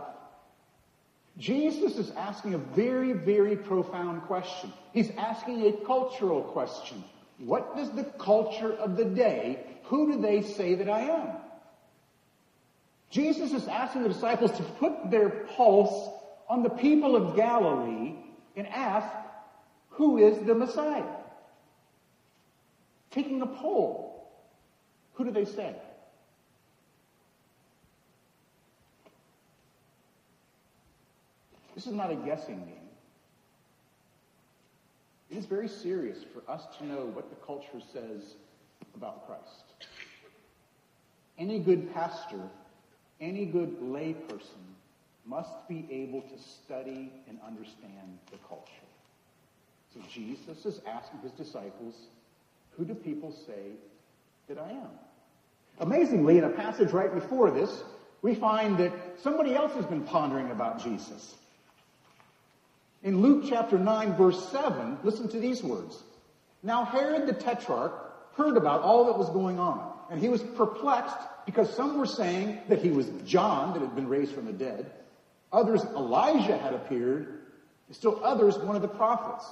Jesus 1.38 1.98
is 1.98 2.12
asking 2.12 2.54
a 2.54 2.58
very, 2.58 3.14
very 3.14 3.56
profound 3.56 4.24
question. 4.24 4.74
He's 4.94 5.10
asking 5.18 5.66
a 5.66 5.72
cultural 5.86 6.42
question. 6.42 7.04
What 7.38 7.76
does 7.78 7.92
the 7.92 8.04
culture 8.04 8.74
of 8.74 8.98
the 8.98 9.06
day, 9.06 9.66
who 9.84 10.12
do 10.12 10.22
they 10.22 10.42
say 10.42 10.76
that 10.76 10.90
I 10.90 11.02
am? 11.02 11.30
Jesus 13.10 13.54
is 13.54 13.68
asking 13.68 14.04
the 14.04 14.10
disciples 14.10 14.52
to 14.58 14.64
put 14.64 15.10
their 15.10 15.30
pulse 15.30 16.10
on 16.50 16.62
the 16.62 16.70
people 16.70 17.16
of 17.16 17.36
Galilee 17.36 18.16
and 18.56 18.68
ask, 18.68 19.08
who 19.92 20.18
is 20.18 20.46
the 20.46 20.54
Messiah? 20.54 21.04
Taking 23.12 23.42
a 23.42 23.48
poll, 23.48 24.30
who 25.14 25.24
do 25.24 25.32
they 25.32 25.46
say? 25.46 25.76
This 31.80 31.88
is 31.88 31.94
not 31.94 32.12
a 32.12 32.16
guessing 32.16 32.58
game. 32.58 32.90
It 35.32 35.38
is 35.38 35.46
very 35.46 35.70
serious 35.70 36.18
for 36.34 36.52
us 36.52 36.66
to 36.78 36.86
know 36.86 37.06
what 37.14 37.30
the 37.30 37.38
culture 37.38 37.80
says 37.94 38.34
about 38.96 39.26
Christ. 39.26 39.64
Any 41.38 41.58
good 41.58 41.94
pastor, 41.94 42.42
any 43.22 43.46
good 43.46 43.80
layperson 43.80 44.76
must 45.26 45.70
be 45.70 45.88
able 45.90 46.20
to 46.20 46.38
study 46.38 47.14
and 47.30 47.40
understand 47.48 48.20
the 48.30 48.38
culture. 48.50 48.66
So 49.94 50.02
Jesus 50.12 50.66
is 50.66 50.82
asking 50.86 51.22
his 51.22 51.32
disciples, 51.32 51.96
who 52.72 52.84
do 52.84 52.94
people 52.94 53.34
say 53.48 53.72
that 54.50 54.58
I 54.58 54.70
am? 54.72 54.90
Amazingly, 55.80 56.40
in 56.40 56.44
a 56.44 56.50
passage 56.50 56.92
right 56.92 57.14
before 57.14 57.52
this, 57.52 57.86
we 58.22 58.36
find 58.36 58.78
that 58.80 58.92
somebody 59.24 59.56
else 59.56 59.72
has 59.76 59.86
been 59.86 60.04
pondering 60.04 60.52
about 60.52 60.84
Jesus. 60.84 61.36
In 63.04 63.22
Luke 63.22 63.46
chapter 63.48 63.78
9 63.78 64.16
verse 64.16 64.50
7, 64.50 65.00
listen 65.04 65.30
to 65.30 65.40
these 65.40 65.64
words. 65.64 66.02
Now 66.64 66.84
Herod 66.84 67.28
the 67.28 67.34
Tetrarch 67.34 67.94
heard 68.36 68.58
about 68.58 68.82
all 68.82 69.06
that 69.06 69.18
was 69.18 69.30
going 69.30 69.60
on, 69.60 69.94
and 70.10 70.20
he 70.20 70.30
was 70.30 70.42
perplexed 70.42 71.18
because 71.46 71.74
some 71.74 71.98
were 71.98 72.06
saying 72.06 72.60
that 72.68 72.82
he 72.82 72.92
was 72.92 73.10
John 73.26 73.74
that 73.74 73.82
had 73.82 73.96
been 73.96 74.08
raised 74.08 74.34
from 74.34 74.46
the 74.46 74.54
dead. 74.54 74.92
Others, 75.52 75.84
Elijah 75.96 76.58
had 76.58 76.74
appeared. 76.74 77.40
Still 77.92 78.24
others, 78.24 78.58
one 78.60 78.76
of 78.76 78.84
the 78.84 78.88
prophets 78.88 79.46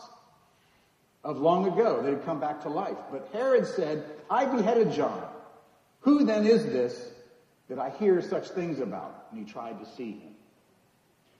of 1.23 1.39
long 1.39 1.67
ago 1.67 2.01
that 2.01 2.13
had 2.13 2.23
come 2.23 2.39
back 2.39 2.61
to 2.63 2.69
life. 2.69 2.97
But 3.11 3.29
Herod 3.33 3.65
said, 3.65 4.05
I 4.29 4.45
beheaded 4.45 4.91
John. 4.91 5.23
Who 6.01 6.23
then 6.23 6.45
is 6.45 6.65
this 6.65 7.11
that 7.67 7.79
I 7.79 7.89
hear 7.89 8.21
such 8.21 8.49
things 8.49 8.79
about? 8.79 9.27
And 9.31 9.45
he 9.45 9.51
tried 9.51 9.79
to 9.79 9.89
see 9.95 10.11
him. 10.11 10.35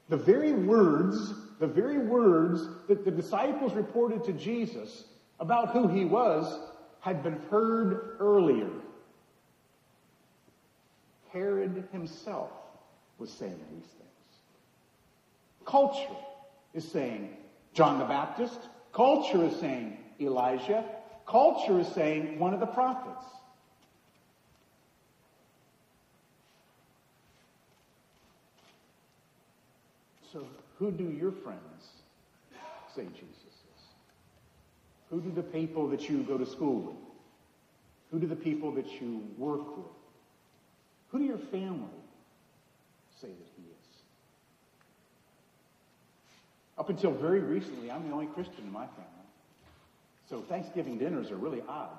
The 0.08 0.16
very 0.16 0.52
words, 0.52 1.32
the 1.58 1.66
very 1.66 1.98
words 1.98 2.68
that 2.86 3.04
the 3.04 3.10
disciples 3.10 3.74
reported 3.74 4.24
to 4.24 4.32
Jesus 4.32 5.04
about 5.40 5.70
who 5.70 5.88
he 5.88 6.04
was 6.04 6.58
had 7.00 7.22
been 7.22 7.40
heard 7.50 8.16
earlier. 8.20 8.70
Herod 11.32 11.88
himself 11.92 12.50
was 13.18 13.30
saying 13.30 13.58
these 13.70 13.84
things. 13.84 14.08
Culture 15.64 16.16
is 16.74 16.86
saying, 16.90 17.36
John 17.74 17.98
the 17.98 18.04
Baptist. 18.04 18.58
Culture 18.92 19.44
is 19.44 19.56
saying 19.56 19.98
Elijah. 20.20 20.84
Culture 21.26 21.80
is 21.80 21.88
saying 21.88 22.38
one 22.38 22.54
of 22.54 22.60
the 22.60 22.66
prophets. 22.66 23.26
So, 30.32 30.46
who 30.78 30.90
do 30.92 31.04
your 31.04 31.32
friends 31.32 31.86
say 32.94 33.04
Jesus 33.04 33.24
is? 33.24 33.82
Who 35.10 35.20
do 35.20 35.30
the 35.32 35.42
people 35.42 35.88
that 35.88 36.08
you 36.08 36.22
go 36.22 36.38
to 36.38 36.46
school 36.46 36.80
with? 36.80 36.96
Who 38.10 38.20
do 38.20 38.26
the 38.26 38.36
people 38.36 38.72
that 38.72 39.00
you 39.00 39.22
work 39.36 39.76
with? 39.76 39.86
Who 41.08 41.18
do 41.18 41.24
your 41.24 41.38
family 41.38 41.88
say 43.20 43.28
that 43.28 43.48
he 43.56 43.62
is? 43.62 43.88
Up 46.78 46.88
until 46.88 47.10
very 47.10 47.40
recently, 47.40 47.90
I'm 47.90 48.06
the 48.08 48.14
only 48.14 48.26
Christian 48.26 48.64
in 48.64 48.72
my 48.72 48.86
family. 48.86 49.04
So 50.30 50.42
Thanksgiving 50.42 50.98
dinners 50.98 51.30
are 51.30 51.36
really 51.36 51.62
odd, 51.68 51.96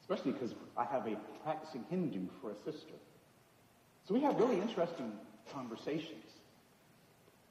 especially 0.00 0.32
because 0.32 0.54
I 0.76 0.84
have 0.84 1.06
a 1.06 1.16
practicing 1.44 1.84
Hindu 1.88 2.26
for 2.40 2.50
a 2.50 2.56
sister. 2.64 2.94
So 4.06 4.14
we 4.14 4.20
have 4.22 4.38
really 4.40 4.60
interesting 4.60 5.12
conversations. 5.52 6.24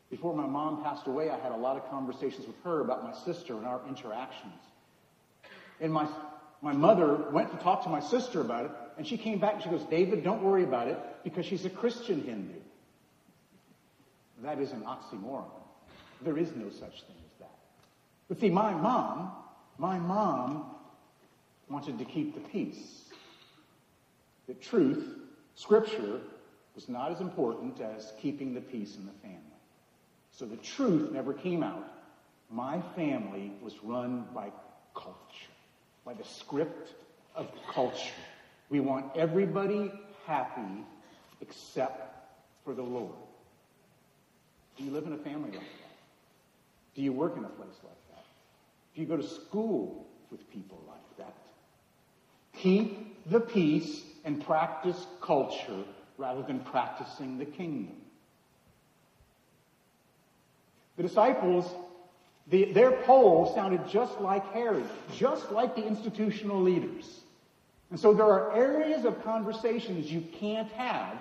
Before 0.09 0.33
my 0.33 0.45
mom 0.45 0.83
passed 0.83 1.07
away, 1.07 1.29
I 1.29 1.37
had 1.37 1.51
a 1.51 1.57
lot 1.57 1.75
of 1.75 1.89
conversations 1.89 2.47
with 2.47 2.55
her 2.63 2.81
about 2.81 3.03
my 3.03 3.13
sister 3.13 3.53
and 3.53 3.65
our 3.65 3.81
interactions. 3.87 4.61
And 5.81 5.91
my, 5.91 6.07
my 6.61 6.73
mother 6.73 7.29
went 7.31 7.51
to 7.51 7.57
talk 7.57 7.83
to 7.83 7.89
my 7.89 7.99
sister 7.99 8.41
about 8.41 8.65
it, 8.65 8.71
and 8.97 9.05
she 9.05 9.17
came 9.17 9.39
back 9.39 9.55
and 9.55 9.63
she 9.63 9.69
goes, 9.69 9.83
David, 9.83 10.23
don't 10.23 10.41
worry 10.41 10.63
about 10.63 10.87
it 10.87 10.97
because 11.23 11.45
she's 11.45 11.65
a 11.65 11.69
Christian 11.69 12.23
Hindu. 12.23 12.59
That 14.43 14.59
is 14.59 14.71
an 14.71 14.81
oxymoron. 14.81 15.49
There 16.21 16.37
is 16.37 16.55
no 16.55 16.69
such 16.69 17.03
thing 17.03 17.15
as 17.25 17.39
that. 17.39 17.57
But 18.29 18.39
see, 18.39 18.49
my 18.49 18.73
mom, 18.73 19.31
my 19.77 19.99
mom 19.99 20.75
wanted 21.69 21.99
to 21.99 22.05
keep 22.05 22.33
the 22.33 22.49
peace. 22.49 23.03
The 24.47 24.53
truth, 24.53 25.05
scripture, 25.55 26.21
was 26.75 26.87
not 26.87 27.11
as 27.11 27.19
important 27.19 27.81
as 27.81 28.13
keeping 28.21 28.53
the 28.53 28.61
peace 28.61 28.95
in 28.95 29.05
the 29.05 29.11
family. 29.21 29.46
So 30.37 30.45
the 30.45 30.57
truth 30.57 31.11
never 31.11 31.33
came 31.33 31.63
out. 31.63 31.83
My 32.51 32.79
family 32.95 33.51
was 33.61 33.73
run 33.83 34.25
by 34.35 34.51
culture, 34.93 35.51
by 36.05 36.13
the 36.13 36.23
script 36.23 36.93
of 37.35 37.47
culture. 37.73 38.21
We 38.69 38.79
want 38.79 39.17
everybody 39.17 39.91
happy 40.27 40.85
except 41.41 42.15
for 42.63 42.75
the 42.75 42.83
Lord. 42.83 43.15
Do 44.77 44.83
you 44.83 44.91
live 44.91 45.07
in 45.07 45.13
a 45.13 45.17
family 45.17 45.49
like 45.49 45.59
that? 45.59 45.95
Do 46.95 47.01
you 47.01 47.13
work 47.13 47.35
in 47.35 47.43
a 47.43 47.49
place 47.49 47.79
like 47.83 48.07
that? 48.11 48.23
Do 48.93 49.01
you 49.01 49.07
go 49.07 49.17
to 49.17 49.27
school 49.27 50.05
with 50.29 50.47
people 50.51 50.79
like 50.87 51.17
that? 51.17 51.35
Keep 52.53 53.27
the 53.31 53.39
peace 53.39 54.03
and 54.23 54.45
practice 54.45 55.03
culture 55.19 55.83
rather 56.19 56.43
than 56.43 56.59
practicing 56.59 57.39
the 57.39 57.45
kingdom. 57.45 57.95
The 60.97 61.03
disciples, 61.03 61.71
the, 62.47 62.71
their 62.73 62.91
poll 63.03 63.53
sounded 63.53 63.87
just 63.87 64.19
like 64.19 64.51
Herod, 64.51 64.87
just 65.15 65.51
like 65.51 65.75
the 65.75 65.85
institutional 65.85 66.61
leaders. 66.61 67.21
And 67.89 67.99
so 67.99 68.13
there 68.13 68.25
are 68.25 68.53
areas 68.55 69.05
of 69.05 69.23
conversations 69.23 70.11
you 70.11 70.21
can't 70.21 70.69
have 70.71 71.17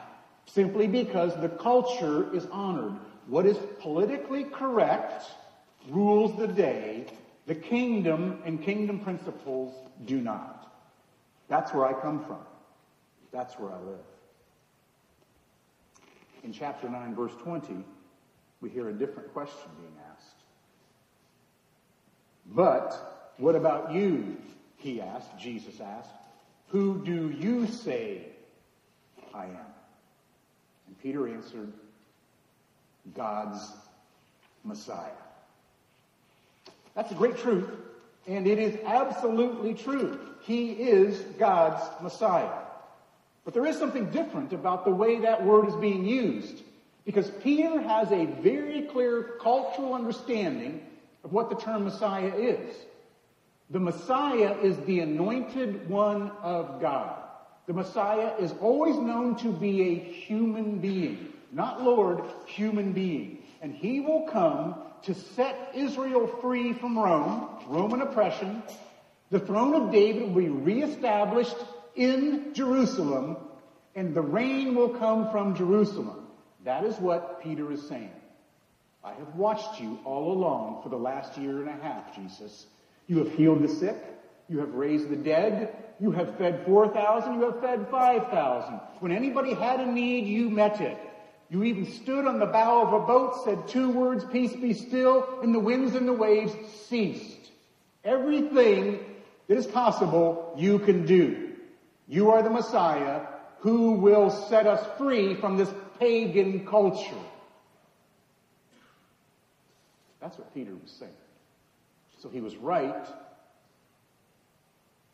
simply 0.47 0.87
because 0.87 1.39
the 1.41 1.49
culture 1.49 2.35
is 2.35 2.47
honored. 2.47 2.95
What 3.29 3.47
is 3.47 3.59
politically 3.81 4.45
correct 4.45 5.25
rules 5.89 6.37
the 6.39 6.49
day. 6.49 7.07
The 7.47 7.55
kingdom 7.55 8.41
and 8.45 8.63
kingdom 8.63 9.01
principles 9.01 9.75
do 10.05 10.21
not. 10.21 10.73
That's 11.49 11.73
where 11.73 11.87
I 11.87 11.93
come 11.93 12.25
from. 12.25 12.41
That's 13.33 13.55
where 13.55 13.71
I 13.71 13.79
live. 13.79 13.99
In 16.43 16.53
chapter 16.53 16.89
9, 16.89 17.15
verse 17.15 17.33
20, 17.43 17.85
we 18.67 18.73
hear 18.73 18.89
a 18.89 18.93
different 18.93 19.33
question 19.33 19.71
being 19.79 19.95
asked. 20.11 20.35
But 22.47 23.33
what 23.37 23.55
about 23.55 23.93
you? 23.93 24.37
He 24.79 25.01
asked, 25.01 25.39
Jesus 25.39 25.81
asked. 25.81 26.11
Who 26.71 27.01
do 27.05 27.31
you 27.31 27.69
say 27.69 28.23
I 29.33 29.45
am? 29.45 29.71
And 30.89 31.01
Peter 31.01 31.29
answered, 31.29 31.73
God's 33.15 33.61
Messiah. 34.65 35.13
That's 36.97 37.13
a 37.13 37.15
great 37.15 37.39
truth, 37.39 37.71
and 38.27 38.49
it 38.49 38.59
is 38.59 38.77
absolutely 38.85 39.75
true. 39.75 40.19
He 40.41 40.73
is 40.73 41.21
God's 41.39 41.85
Messiah. 42.03 42.65
But 43.45 43.55
there 43.55 43.67
is 43.67 43.79
something 43.79 44.11
different 44.11 44.53
about 44.53 44.85
the 44.85 44.91
way 44.91 45.21
that 45.21 45.45
word 45.45 45.69
is 45.69 45.77
being 45.77 46.05
used. 46.05 46.65
Because 47.07 47.31
Peter 47.43 47.81
has 47.81 48.11
a 48.11 48.27
very 48.27 48.83
clear 48.83 49.37
cultural 49.41 49.95
understanding 49.95 50.83
of 51.23 51.33
what 51.33 51.49
the 51.49 51.57
term 51.57 51.85
Messiah 51.85 52.35
is. 52.35 52.75
The 53.71 53.79
Messiah 53.81 54.57
is 54.61 54.77
the 54.81 55.01
anointed 55.01 55.89
one 55.89 56.31
of 56.43 56.81
God. 56.81 57.23
The 57.67 57.73
Messiah 57.73 58.35
is 58.39 58.53
always 58.61 58.97
known 58.97 59.37
to 59.37 59.53
be 59.53 59.83
a 59.83 59.95
human 59.95 60.79
being. 60.79 61.33
Not 61.53 61.83
Lord, 61.83 62.23
human 62.47 62.93
being. 62.93 63.39
And 63.63 63.73
he 63.73 64.01
will 64.01 64.23
come 64.23 64.75
to 65.03 65.15
set 65.15 65.73
Israel 65.75 66.27
free 66.41 66.73
from 66.73 66.99
Rome, 66.99 67.49
Roman 67.69 68.03
oppression. 68.03 68.63
The 69.31 69.41
throne 69.41 69.75
of 69.75 69.93
David 69.93 70.35
will 70.35 70.43
be 70.43 70.49
reestablished 70.49 71.57
in 71.95 72.53
Jerusalem, 72.53 73.37
and 73.95 74.15
the 74.15 74.23
reign 74.23 74.75
will 74.75 74.91
come 74.91 75.31
from 75.31 75.57
Jerusalem. 75.57 76.26
That 76.67 76.83
is 76.83 76.97
what 76.97 77.41
Peter 77.45 77.71
is 77.71 77.89
saying. 77.89 78.11
I 79.05 79.13
have 79.13 79.37
watched 79.37 79.81
you 79.81 80.01
all 80.05 80.33
along 80.33 80.83
for 80.83 80.89
the 80.89 80.97
last 80.97 81.39
year 81.39 81.61
and 81.61 81.69
a 81.69 81.81
half, 81.81 82.13
Jesus. 82.17 82.67
You 83.07 83.19
have 83.19 83.33
healed 83.33 83.63
the 83.63 83.69
sick. 83.69 83.97
You 84.49 84.59
have 84.59 84.75
raised 84.75 85.09
the 85.09 85.15
dead. 85.15 85.77
You 86.01 86.11
have 86.11 86.37
fed 86.39 86.67
4,000. 86.67 87.35
You 87.35 87.53
have 87.53 87.61
fed 87.61 87.87
5,000. 87.89 88.81
When 88.99 89.13
anybody 89.13 89.55
had 89.55 89.79
a 89.79 89.87
need, 89.87 90.27
you 90.27 90.51
met 90.51 90.81
it. 90.81 90.99
You 91.51 91.63
even 91.63 91.87
stood 91.87 92.27
on 92.27 92.41
the 92.41 92.47
bow 92.47 92.83
of 92.83 92.93
a 92.93 93.07
boat, 93.07 93.45
said 93.45 93.69
two 93.69 93.91
words, 93.91 94.25
peace 94.33 94.57
be 94.57 94.75
still, 94.75 95.39
and 95.45 95.55
the 95.55 95.61
winds 95.61 95.95
and 95.95 96.09
the 96.09 96.13
waves 96.13 96.53
ceased. 96.89 97.53
Everything 98.03 98.99
that 99.47 99.57
is 99.57 99.69
possible, 99.69 100.53
you 100.59 100.81
can 100.81 101.07
do. 101.07 101.53
You 102.09 102.33
are 102.33 102.43
the 102.43 102.51
Messiah 102.51 103.21
who 103.61 103.93
will 103.93 104.31
set 104.31 104.67
us 104.67 104.85
free 104.99 105.35
from 105.37 105.57
this 105.57 105.73
pagan 105.99 106.67
culture. 106.67 107.25
That's 110.21 110.39
what 110.39 110.53
Peter 110.55 110.73
was 110.73 110.91
saying. 110.91 111.13
So 112.19 112.29
he 112.29 112.41
was 112.41 112.57
right, 112.57 113.07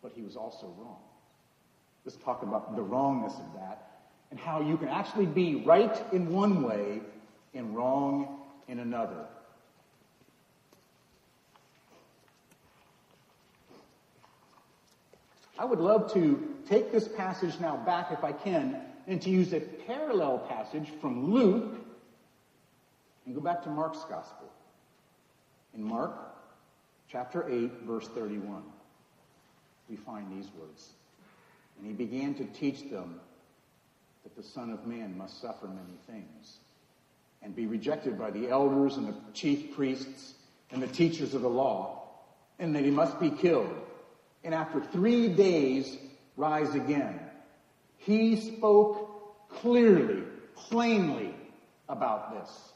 but 0.03 0.13
he 0.15 0.23
was 0.23 0.37
also 0.37 0.73
wrong. 0.79 1.01
Let's 2.05 2.17
talk 2.19 2.43
about 2.43 2.75
the 2.77 2.83
wrongness 2.83 3.35
of 3.35 3.61
that 3.61 3.91
and 4.31 4.41
how 4.41 4.63
you 4.63 4.77
can 4.77 4.89
actually 4.89 5.27
be 5.27 5.57
right 5.57 6.03
in 6.13 6.33
one 6.33 6.63
way 6.63 7.01
and 7.55 7.77
wrong 7.77 8.41
in 8.69 8.79
another. 8.79 9.27
I 15.59 15.65
would 15.65 15.79
love 15.79 16.13
to 16.15 16.57
take 16.69 16.91
this 16.91 17.07
passage 17.07 17.61
now 17.61 17.77
back, 17.77 18.11
if 18.11 18.25
I 18.25 18.33
can, 18.33 18.81
and 19.07 19.21
to 19.23 19.31
use 19.31 19.53
a 19.53 19.61
parallel 19.61 20.39
passage 20.39 20.89
from 21.01 21.33
Luke 21.33 21.75
and 23.27 23.35
go 23.35 23.41
back 23.41 23.63
to 23.65 23.71
Mark's 23.71 24.05
Gospel. 24.05 24.51
In 25.75 25.83
Mark 25.83 26.13
chapter 27.11 27.49
8, 27.49 27.83
verse 27.83 28.09
31, 28.09 28.63
we 29.89 29.97
find 29.97 30.31
these 30.31 30.51
words. 30.59 30.91
And 31.79 31.87
he 31.87 31.93
began 31.93 32.35
to 32.35 32.45
teach 32.45 32.91
them 32.91 33.21
that 34.23 34.37
the 34.37 34.43
Son 34.43 34.71
of 34.71 34.87
Man 34.87 35.17
must 35.17 35.41
suffer 35.41 35.67
many 35.67 35.99
things 36.07 36.59
and 37.43 37.57
be 37.57 37.67
rejected 37.67 38.19
by 38.19 38.31
the 38.31 38.49
elders 38.49 38.97
and 38.97 39.09
the 39.09 39.15
chief 39.35 39.75
priests 39.75 40.35
and 40.71 40.83
the 40.83 40.87
teachers 40.87 41.35
of 41.35 41.43
the 41.43 41.51
law, 41.51 42.09
and 42.59 42.75
that 42.77 42.85
he 42.85 42.91
must 42.91 43.19
be 43.21 43.31
killed, 43.31 43.75
and 44.45 44.55
after 44.55 44.81
three 44.81 45.29
days 45.29 45.97
rise 46.37 46.75
again. 46.75 47.21
He 48.05 48.35
spoke 48.37 49.49
clearly, 49.49 50.25
plainly 50.57 51.35
about 51.89 52.35
this. 52.35 52.73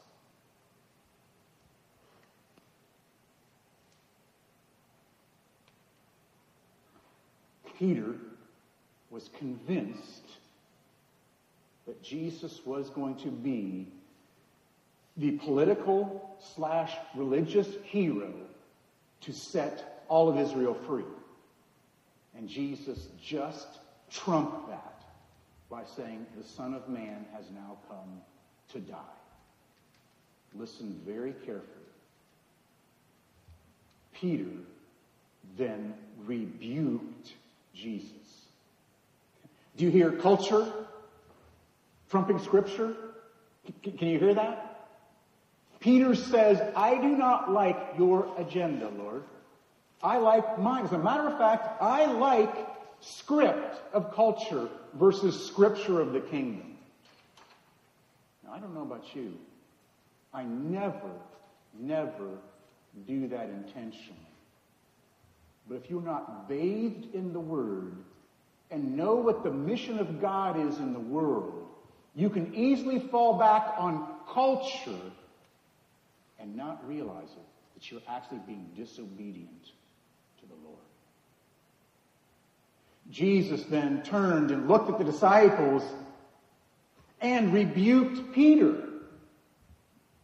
Peter 7.77 8.15
was 9.11 9.29
convinced 9.37 10.23
that 11.85 12.01
Jesus 12.01 12.61
was 12.65 12.89
going 12.89 13.15
to 13.17 13.27
be 13.29 13.87
the 15.17 15.31
political 15.31 16.37
slash 16.55 16.93
religious 17.15 17.67
hero 17.83 18.31
to 19.21 19.33
set 19.33 20.05
all 20.07 20.29
of 20.29 20.37
Israel 20.37 20.77
free. 20.87 21.03
And 22.37 22.47
Jesus 22.47 23.07
just 23.21 23.67
trumped 24.09 24.69
that 24.69 24.96
by 25.69 25.83
saying, 25.95 26.25
The 26.37 26.43
Son 26.43 26.73
of 26.73 26.87
Man 26.89 27.25
has 27.33 27.45
now 27.53 27.77
come 27.89 28.21
to 28.73 28.79
die. 28.79 28.97
Listen 30.55 30.99
very 31.05 31.33
carefully. 31.33 31.63
Peter 34.13 34.45
then 35.57 35.93
rebuked 36.25 37.33
Jesus. 37.73 38.11
Do 39.75 39.85
you 39.85 39.91
hear 39.91 40.11
culture 40.11 40.71
trumping 42.09 42.39
scripture? 42.39 42.95
Can 43.83 44.07
you 44.07 44.19
hear 44.19 44.33
that? 44.33 44.89
Peter 45.79 46.15
says, 46.15 46.59
I 46.75 46.95
do 46.95 47.09
not 47.09 47.51
like 47.51 47.77
your 47.97 48.31
agenda, 48.37 48.89
Lord. 48.97 49.23
I 50.01 50.17
like 50.17 50.59
mine. 50.59 50.85
As 50.85 50.91
a 50.91 50.97
matter 50.97 51.27
of 51.27 51.37
fact, 51.37 51.81
I 51.81 52.05
like 52.05 52.55
script 53.07 53.81
of 53.93 54.13
culture 54.13 54.69
versus 54.93 55.47
scripture 55.47 56.01
of 56.01 56.13
the 56.13 56.19
kingdom. 56.19 56.77
Now, 58.43 58.53
I 58.53 58.59
don't 58.59 58.73
know 58.73 58.81
about 58.81 59.15
you. 59.15 59.33
I 60.33 60.43
never, 60.43 61.11
never 61.79 62.29
do 63.07 63.27
that 63.29 63.49
intentionally. 63.49 64.17
But 65.67 65.75
if 65.75 65.89
you're 65.89 66.01
not 66.01 66.47
bathed 66.47 67.13
in 67.13 67.33
the 67.33 67.39
Word 67.39 67.93
and 68.71 68.95
know 68.95 69.15
what 69.15 69.43
the 69.43 69.51
mission 69.51 69.99
of 69.99 70.21
God 70.21 70.59
is 70.59 70.77
in 70.77 70.93
the 70.93 70.99
world, 70.99 71.67
you 72.15 72.29
can 72.29 72.53
easily 72.55 72.99
fall 72.99 73.37
back 73.37 73.75
on 73.77 74.07
culture 74.33 75.11
and 76.39 76.55
not 76.55 76.87
realize 76.87 77.29
it, 77.31 77.45
that 77.75 77.91
you're 77.91 78.01
actually 78.07 78.39
being 78.45 78.69
disobedient 78.75 79.65
to 80.39 80.45
the 80.47 80.55
Lord. 80.63 80.77
Jesus 83.11 83.63
then 83.63 84.03
turned 84.03 84.51
and 84.51 84.67
looked 84.67 84.89
at 84.89 84.97
the 84.97 85.05
disciples 85.05 85.83
and 87.21 87.53
rebuked 87.53 88.33
Peter. 88.33 88.83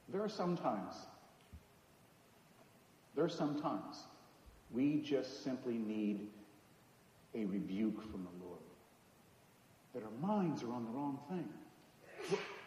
There 0.09 0.21
are 0.21 0.29
some 0.29 0.57
times, 0.57 0.93
there 3.15 3.25
are 3.25 3.29
some 3.29 3.61
times 3.61 4.03
we 4.71 5.01
just 5.01 5.43
simply 5.43 5.75
need 5.75 6.27
a 7.35 7.45
rebuke 7.45 8.01
from 8.11 8.23
the 8.23 8.45
Lord. 8.45 8.59
That 9.93 10.03
our 10.03 10.27
minds 10.27 10.63
are 10.63 10.71
on 10.71 10.85
the 10.85 10.91
wrong 10.91 11.19
thing. 11.29 11.47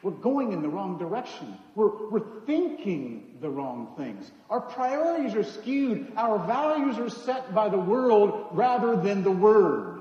We're 0.02 0.12
going 0.12 0.52
in 0.52 0.62
the 0.62 0.68
wrong 0.68 0.98
direction. 0.98 1.56
We're, 1.74 2.10
we're 2.10 2.44
thinking 2.46 3.38
the 3.40 3.48
wrong 3.48 3.94
things. 3.96 4.30
Our 4.50 4.60
priorities 4.60 5.34
are 5.34 5.42
skewed. 5.42 6.12
Our 6.16 6.38
values 6.46 6.98
are 6.98 7.08
set 7.08 7.54
by 7.54 7.68
the 7.68 7.78
world 7.78 8.48
rather 8.52 8.96
than 8.96 9.24
the 9.24 9.30
Word. 9.30 9.95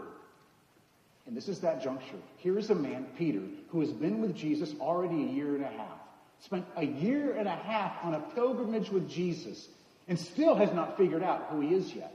And 1.28 1.36
this 1.36 1.48
is 1.48 1.60
that 1.62 1.82
juncture. 1.82 2.18
Here 2.38 2.58
is 2.60 2.70
a 2.70 2.76
man, 2.76 3.08
Peter, 3.18 3.42
who 3.70 3.82
has 3.82 3.92
been 3.92 4.22
with 4.22 4.36
Jesus 4.36 4.74
already 4.80 5.24
a 5.24 5.28
year 5.28 5.56
and 5.56 5.64
a 5.64 5.70
half. 5.70 5.98
Spent 6.40 6.66
a 6.76 6.86
year 6.86 7.34
and 7.36 7.48
a 7.48 7.56
half 7.56 8.04
on 8.04 8.14
a 8.14 8.20
pilgrimage 8.20 8.90
with 8.90 9.10
Jesus 9.10 9.68
and 10.08 10.20
still 10.20 10.56
has 10.56 10.72
not 10.72 10.98
figured 10.98 11.24
out 11.24 11.48
who 11.50 11.62
he 11.62 11.74
is 11.74 11.94
yet. 11.94 12.14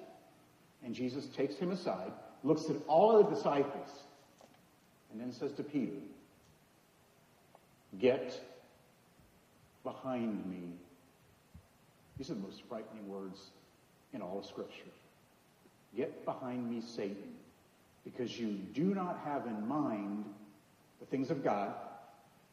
And 0.85 0.95
Jesus 0.95 1.27
takes 1.27 1.57
him 1.57 1.73
aside, 1.73 2.13
looks 2.45 2.71
at 2.71 2.77
all 2.87 3.19
of 3.19 3.29
the 3.29 3.35
disciples, 3.35 3.89
and 5.11 5.21
then 5.21 5.33
says 5.33 5.53
to 5.55 5.63
Peter, 5.63 5.97
Get 7.99 8.41
behind 9.83 10.47
me. 10.47 10.75
These 12.17 12.31
are 12.31 12.35
the 12.35 12.41
most 12.41 12.63
frightening 12.69 13.09
words 13.09 13.51
in 14.13 14.23
all 14.23 14.39
of 14.39 14.47
Scripture. 14.47 14.91
Get 15.97 16.25
behind 16.25 16.71
me, 16.71 16.81
Satan, 16.81 17.35
because 18.05 18.39
you 18.39 18.49
do 18.75 18.95
not 18.95 19.21
have 19.25 19.47
in 19.47 19.67
mind 19.69 20.25
the 21.01 21.07
things 21.07 21.31
of 21.31 21.45
God. 21.45 21.73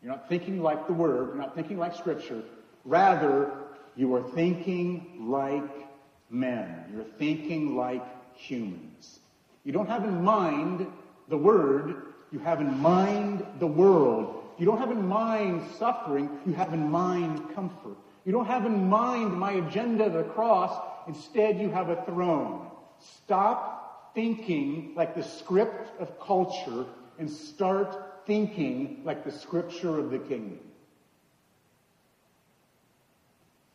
You're 0.02 0.12
not 0.12 0.30
thinking 0.30 0.62
like 0.62 0.88
the 0.88 0.94
Word. 0.94 1.30
You're 1.30 1.38
not 1.38 1.56
thinking 1.56 1.78
like 1.78 1.96
Scripture. 1.96 2.44
Rather, 2.86 3.52
you 3.96 4.14
are 4.14 4.24
thinking 4.32 5.28
like 5.28 5.88
men. 6.30 6.86
You're 6.94 7.06
thinking 7.18 7.76
like 7.76 8.04
humans. 8.36 9.20
You 9.64 9.74
don't 9.74 9.90
have 9.90 10.04
in 10.04 10.24
mind 10.24 10.88
the 11.28 11.38
word, 11.38 11.96
you 12.32 12.40
have 12.40 12.62
in 12.62 12.80
mind 12.80 13.46
the 13.60 13.68
world. 13.68 14.44
You 14.58 14.66
don't 14.66 14.78
have 14.78 14.92
in 14.92 15.08
mind 15.08 15.64
suffering, 15.78 16.30
you 16.46 16.54
have 16.54 16.74
in 16.74 16.90
mind 16.90 17.54
comfort. 17.54 17.98
You 18.26 18.32
don't 18.32 18.46
have 18.46 18.66
in 18.66 18.90
mind 18.90 19.34
my 19.34 19.54
agenda, 19.54 20.10
the 20.10 20.24
cross, 20.24 20.72
instead 21.08 21.60
you 21.60 21.70
have 21.70 21.90
a 21.90 22.04
throne. 22.06 22.68
Stop 23.00 23.77
thinking 24.18 24.94
like 24.96 25.14
the 25.14 25.22
script 25.22 25.92
of 26.02 26.20
culture 26.20 26.88
and 27.20 27.30
start 27.30 28.24
thinking 28.26 29.00
like 29.06 29.24
the 29.24 29.32
scripture 29.32 30.00
of 30.00 30.10
the 30.10 30.18
kingdom. 30.18 30.58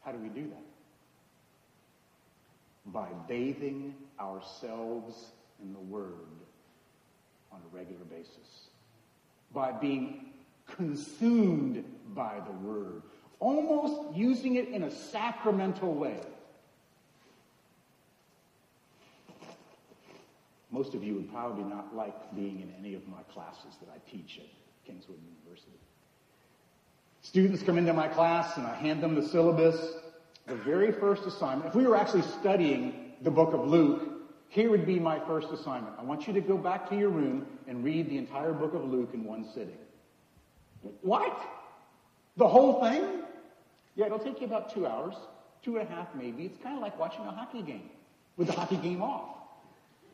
How 0.05 0.11
do 0.11 0.18
we 0.18 0.28
do 0.31 0.48
that? 0.48 0.64
By 2.87 3.07
bathing 3.28 3.94
ourselves 4.18 5.26
in 5.62 5.72
the 5.72 5.78
Word 5.78 6.26
on 7.52 7.61
a 7.61 7.76
regular 7.76 8.05
basis. 8.07 8.66
By 9.55 9.70
being 9.70 10.33
consumed 10.66 11.85
by 12.16 12.40
the 12.44 12.68
Word. 12.68 13.02
Almost 13.38 14.16
using 14.16 14.57
it 14.57 14.66
in 14.70 14.83
a 14.83 14.90
sacramental 14.90 15.94
way. 15.94 16.18
Most 20.72 20.94
of 20.94 21.04
you 21.04 21.14
would 21.14 21.30
probably 21.30 21.64
not 21.64 21.94
like 21.94 22.35
being 22.35 22.61
in 22.61 22.72
any 22.78 22.94
of 22.94 23.06
my 23.06 23.22
classes 23.32 23.76
that 23.80 23.90
I 23.94 24.11
teach 24.11 24.38
at 24.38 24.46
Kingswood 24.87 25.18
University. 25.22 25.78
Students 27.20 27.62
come 27.62 27.76
into 27.76 27.92
my 27.92 28.08
class 28.08 28.56
and 28.56 28.66
I 28.66 28.74
hand 28.74 29.02
them 29.02 29.14
the 29.14 29.22
syllabus. 29.22 29.94
The 30.46 30.56
very 30.56 30.90
first 30.90 31.24
assignment, 31.24 31.68
if 31.68 31.74
we 31.74 31.87
were 31.87 31.94
actually 31.94 32.22
studying 32.22 33.12
the 33.20 33.30
book 33.30 33.52
of 33.52 33.68
Luke, 33.68 34.08
here 34.48 34.70
would 34.70 34.87
be 34.87 34.98
my 34.98 35.20
first 35.20 35.50
assignment. 35.52 35.94
I 35.98 36.02
want 36.02 36.26
you 36.26 36.32
to 36.32 36.40
go 36.40 36.56
back 36.56 36.88
to 36.88 36.96
your 36.96 37.11
room 37.11 37.46
and 37.68 37.85
read 37.85 38.08
the 38.08 38.16
entire 38.16 38.52
book 38.52 38.74
of 38.74 38.85
Luke 38.85 39.11
in 39.12 39.24
one 39.24 39.46
sitting. 39.54 39.78
What? 41.02 41.38
The 42.38 42.48
whole 42.48 42.82
thing? 42.82 43.20
Yeah, 43.94 44.06
it'll 44.06 44.18
take 44.18 44.40
you 44.40 44.46
about 44.46 44.72
two 44.72 44.87
hours, 44.87 45.14
two 45.62 45.76
and 45.76 45.87
a 45.87 45.90
half 45.90 46.08
maybe. 46.14 46.46
It's 46.46 46.62
kind 46.62 46.76
of 46.76 46.82
like 46.82 46.98
watching 46.98 47.24
a 47.26 47.30
hockey 47.30 47.62
game 47.62 47.90
with 48.37 48.46
the 48.46 48.54
hockey 48.54 48.76
game 48.76 49.02
off. 49.02 49.41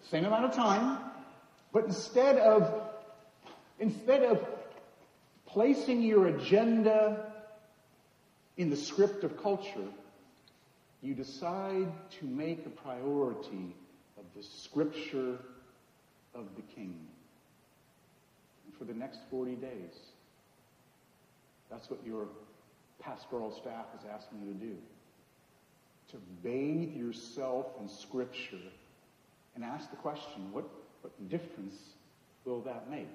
Same 0.02 0.24
amount 0.24 0.46
of 0.46 0.54
time, 0.54 0.98
but 1.72 1.84
instead 1.84 2.38
of 2.38 2.88
instead 3.78 4.22
of 4.22 4.44
placing 5.46 6.02
your 6.02 6.26
agenda 6.26 7.32
in 8.56 8.70
the 8.70 8.76
script 8.76 9.24
of 9.24 9.40
culture, 9.40 9.88
you 11.02 11.14
decide 11.14 11.86
to 12.18 12.26
make 12.26 12.66
a 12.66 12.70
priority 12.70 13.74
of 14.18 14.24
the 14.36 14.42
scripture 14.42 15.38
of 16.34 16.44
the 16.56 16.62
king. 16.74 16.94
And 18.64 18.74
for 18.76 18.84
the 18.84 18.94
next 18.94 19.20
40 19.30 19.54
days, 19.56 19.94
that's 21.70 21.88
what 21.88 22.00
your 22.04 22.28
pastoral 23.00 23.52
staff 23.52 23.86
is 23.98 24.04
asking 24.12 24.40
you 24.44 24.52
to 24.54 24.58
do. 24.58 24.76
To 26.10 26.16
bathe 26.42 26.96
yourself 26.96 27.66
in 27.80 27.88
scripture 27.88 28.56
and 29.58 29.68
ask 29.68 29.90
the 29.90 29.96
question, 29.96 30.52
what, 30.52 30.64
what 31.00 31.28
difference 31.28 31.74
will 32.44 32.60
that 32.60 32.88
make? 32.88 33.08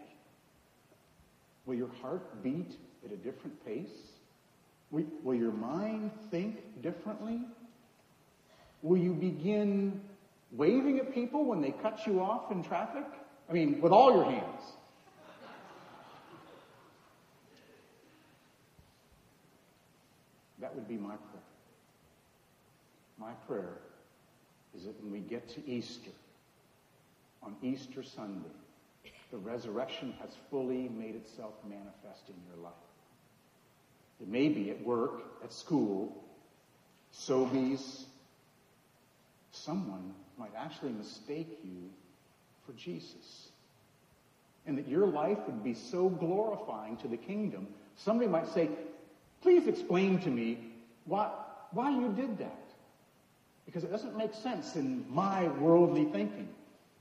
Will 1.66 1.76
your 1.76 1.90
heart 2.02 2.44
beat 2.44 2.76
at 3.06 3.14
a 3.14 3.16
different 3.16 3.66
pace? 3.66 4.12
Will, 4.92 5.06
will 5.24 5.36
your 5.36 5.54
mind 5.54 6.12
think 6.32 6.82
differently? 6.82 7.40
Will 8.82 8.98
you 8.98 9.14
begin 9.14 10.02
waving 10.52 11.00
at 11.00 11.14
people 11.14 11.46
when 11.46 11.62
they 11.62 11.72
cut 11.72 12.06
you 12.06 12.20
off 12.20 12.52
in 12.52 12.62
traffic? 12.62 13.06
I 13.50 13.54
mean, 13.54 13.80
with 13.80 13.94
all 13.94 14.14
your 14.14 14.26
hands. 14.26 14.64
That 20.60 20.76
would 20.76 20.90
be 20.90 20.98
my 20.98 21.16
prayer. 21.16 21.44
My 23.18 23.32
prayer 23.48 23.78
is 24.76 24.84
that 24.84 25.02
when 25.02 25.14
we 25.14 25.20
get 25.20 25.48
to 25.56 25.66
Easter, 25.70 26.12
on 27.46 27.56
Easter 27.62 28.04
Sunday, 28.04 28.50
the 29.32 29.38
resurrection 29.38 30.14
has 30.22 30.30
fully 30.50 30.90
made 30.90 31.16
itself 31.16 31.54
manifest 31.68 32.30
in 32.30 32.36
your 32.48 32.64
life. 32.64 32.74
It 34.22 34.28
may 34.28 34.48
be 34.48 34.70
at 34.70 34.82
work, 34.84 35.22
at 35.44 35.52
school, 35.52 36.24
Sobeys. 37.14 38.04
Someone 39.52 40.14
might 40.38 40.52
actually 40.58 40.92
mistake 40.92 41.60
you 41.64 41.90
for 42.66 42.74
Jesus. 42.74 43.50
And 44.66 44.78
that 44.78 44.88
your 44.88 45.08
life 45.08 45.40
would 45.46 45.64
be 45.64 45.74
so 45.74 46.10
glorifying 46.10 46.98
to 46.98 47.08
the 47.08 47.18
kingdom. 47.18 47.68
Somebody 47.98 48.30
might 48.30 48.48
say, 48.54 48.70
Please 49.42 49.68
explain 49.68 50.20
to 50.20 50.30
me 50.30 50.58
why, 51.04 51.30
why 51.72 51.92
you 51.92 52.14
did 52.14 52.38
that. 52.38 52.64
Because 53.66 53.84
it 53.84 53.92
doesn't 53.92 54.18
make 54.18 54.34
sense 54.34 54.76
in 54.78 55.06
my 55.10 55.48
worldly 55.48 56.06
thinking. 56.06 56.48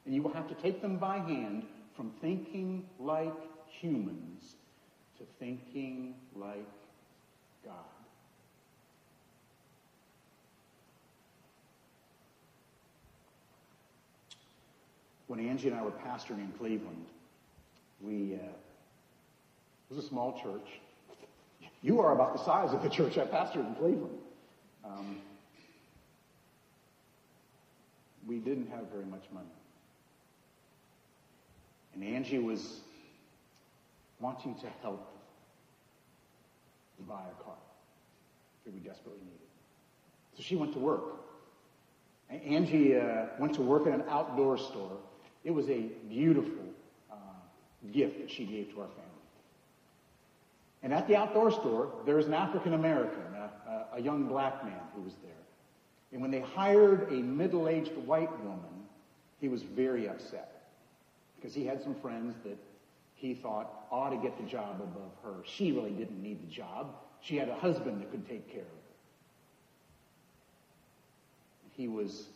And 0.05 0.15
you 0.15 0.23
will 0.23 0.33
have 0.33 0.49
to 0.49 0.55
take 0.55 0.83
them 0.83 0.97
by 0.97 1.19
hand 1.19 1.65
from 1.97 2.11
thinking 2.21 2.85
like 2.99 3.35
humans 3.69 4.57
to 5.19 5.25
thinking 5.39 6.15
like 6.35 6.67
God. 7.65 7.75
When 15.29 15.41
Angie 15.41 15.69
and 15.69 15.79
I 15.79 15.83
were 15.83 15.93
pastoring 15.93 16.41
in 16.41 16.53
Cleveland, 16.59 17.07
we, 18.01 18.35
uh, 18.35 18.39
it 18.39 19.95
was 19.95 20.05
a 20.05 20.07
small 20.07 20.39
church. 20.43 20.81
You 21.81 22.01
are 22.01 22.13
about 22.13 22.37
the 22.37 22.45
size 22.45 22.75
of 22.75 22.83
the 22.83 22.89
church 22.89 23.17
I 23.17 23.25
pastored 23.25 23.67
in 23.67 23.75
Cleveland. 23.77 24.19
Um, 24.85 25.19
we 28.27 28.39
didn't 28.39 28.69
have 28.71 28.89
very 28.93 29.05
much 29.05 29.25
money. 29.33 29.47
And 31.95 32.05
Angie 32.05 32.39
was 32.39 32.81
wanting 34.21 34.55
to 34.57 34.67
help 34.83 35.09
buy 37.09 37.21
a 37.21 37.43
car 37.43 37.55
that 38.65 38.73
we 38.73 38.81
desperately 38.81 39.21
needed. 39.21 39.39
So 40.37 40.43
she 40.43 40.57
went 40.57 40.73
to 40.75 40.79
work. 40.79 41.03
Angie 42.31 42.97
uh, 42.97 43.27
went 43.39 43.55
to 43.55 43.63
work 43.63 43.87
at 43.87 43.93
an 43.93 44.05
outdoor 44.09 44.57
store. 44.57 44.97
It 45.45 45.51
was 45.51 45.69
a 45.69 45.89
beautiful 46.09 46.65
uh, 47.11 47.17
gift 47.93 48.21
that 48.21 48.31
she 48.31 48.45
gave 48.45 48.73
to 48.73 48.81
our 48.81 48.87
family. 48.87 49.03
And 50.83 50.93
at 50.95 51.07
the 51.07 51.17
outdoor 51.17 51.51
store, 51.51 51.93
there 52.07 52.17
was 52.17 52.27
an 52.27 52.35
African 52.35 52.75
American, 52.75 53.23
a, 53.35 53.97
a 53.97 54.01
young 54.01 54.29
black 54.29 54.65
man 54.65 54.81
who 54.95 55.03
was 55.03 55.13
there. 55.23 55.33
And 56.13 56.23
when 56.23 56.31
they 56.31 56.41
hired 56.41 57.13
a 57.13 57.17
middle-aged 57.17 57.97
white 58.07 58.33
woman, 58.45 58.87
he 59.41 59.49
was 59.49 59.63
very 59.63 60.09
upset 60.09 60.62
because 61.43 61.55
he 61.55 61.67
had 61.67 61.83
some 61.83 61.95
friends 61.97 62.37
that 62.45 62.57
he 63.15 63.35
thought 63.35 63.87
ought 63.91 64.11
to 64.11 64.17
get 64.17 64.37
the 64.39 64.45
job 64.45 64.81
above 64.81 65.11
her. 65.25 65.43
She 65.45 65.73
really 65.73 65.91
didn't 65.91 66.23
need 66.23 66.41
the 66.41 66.53
job. 66.53 66.95
She 67.21 67.37
had 67.37 67.49
a 67.49 67.55
husband 67.55 68.01
that 68.01 68.11
could 68.13 68.29
take 68.29 68.49
care 68.53 68.63
of 68.63 68.67
her. 68.69 68.73
He 71.77 71.89
was 71.89 72.27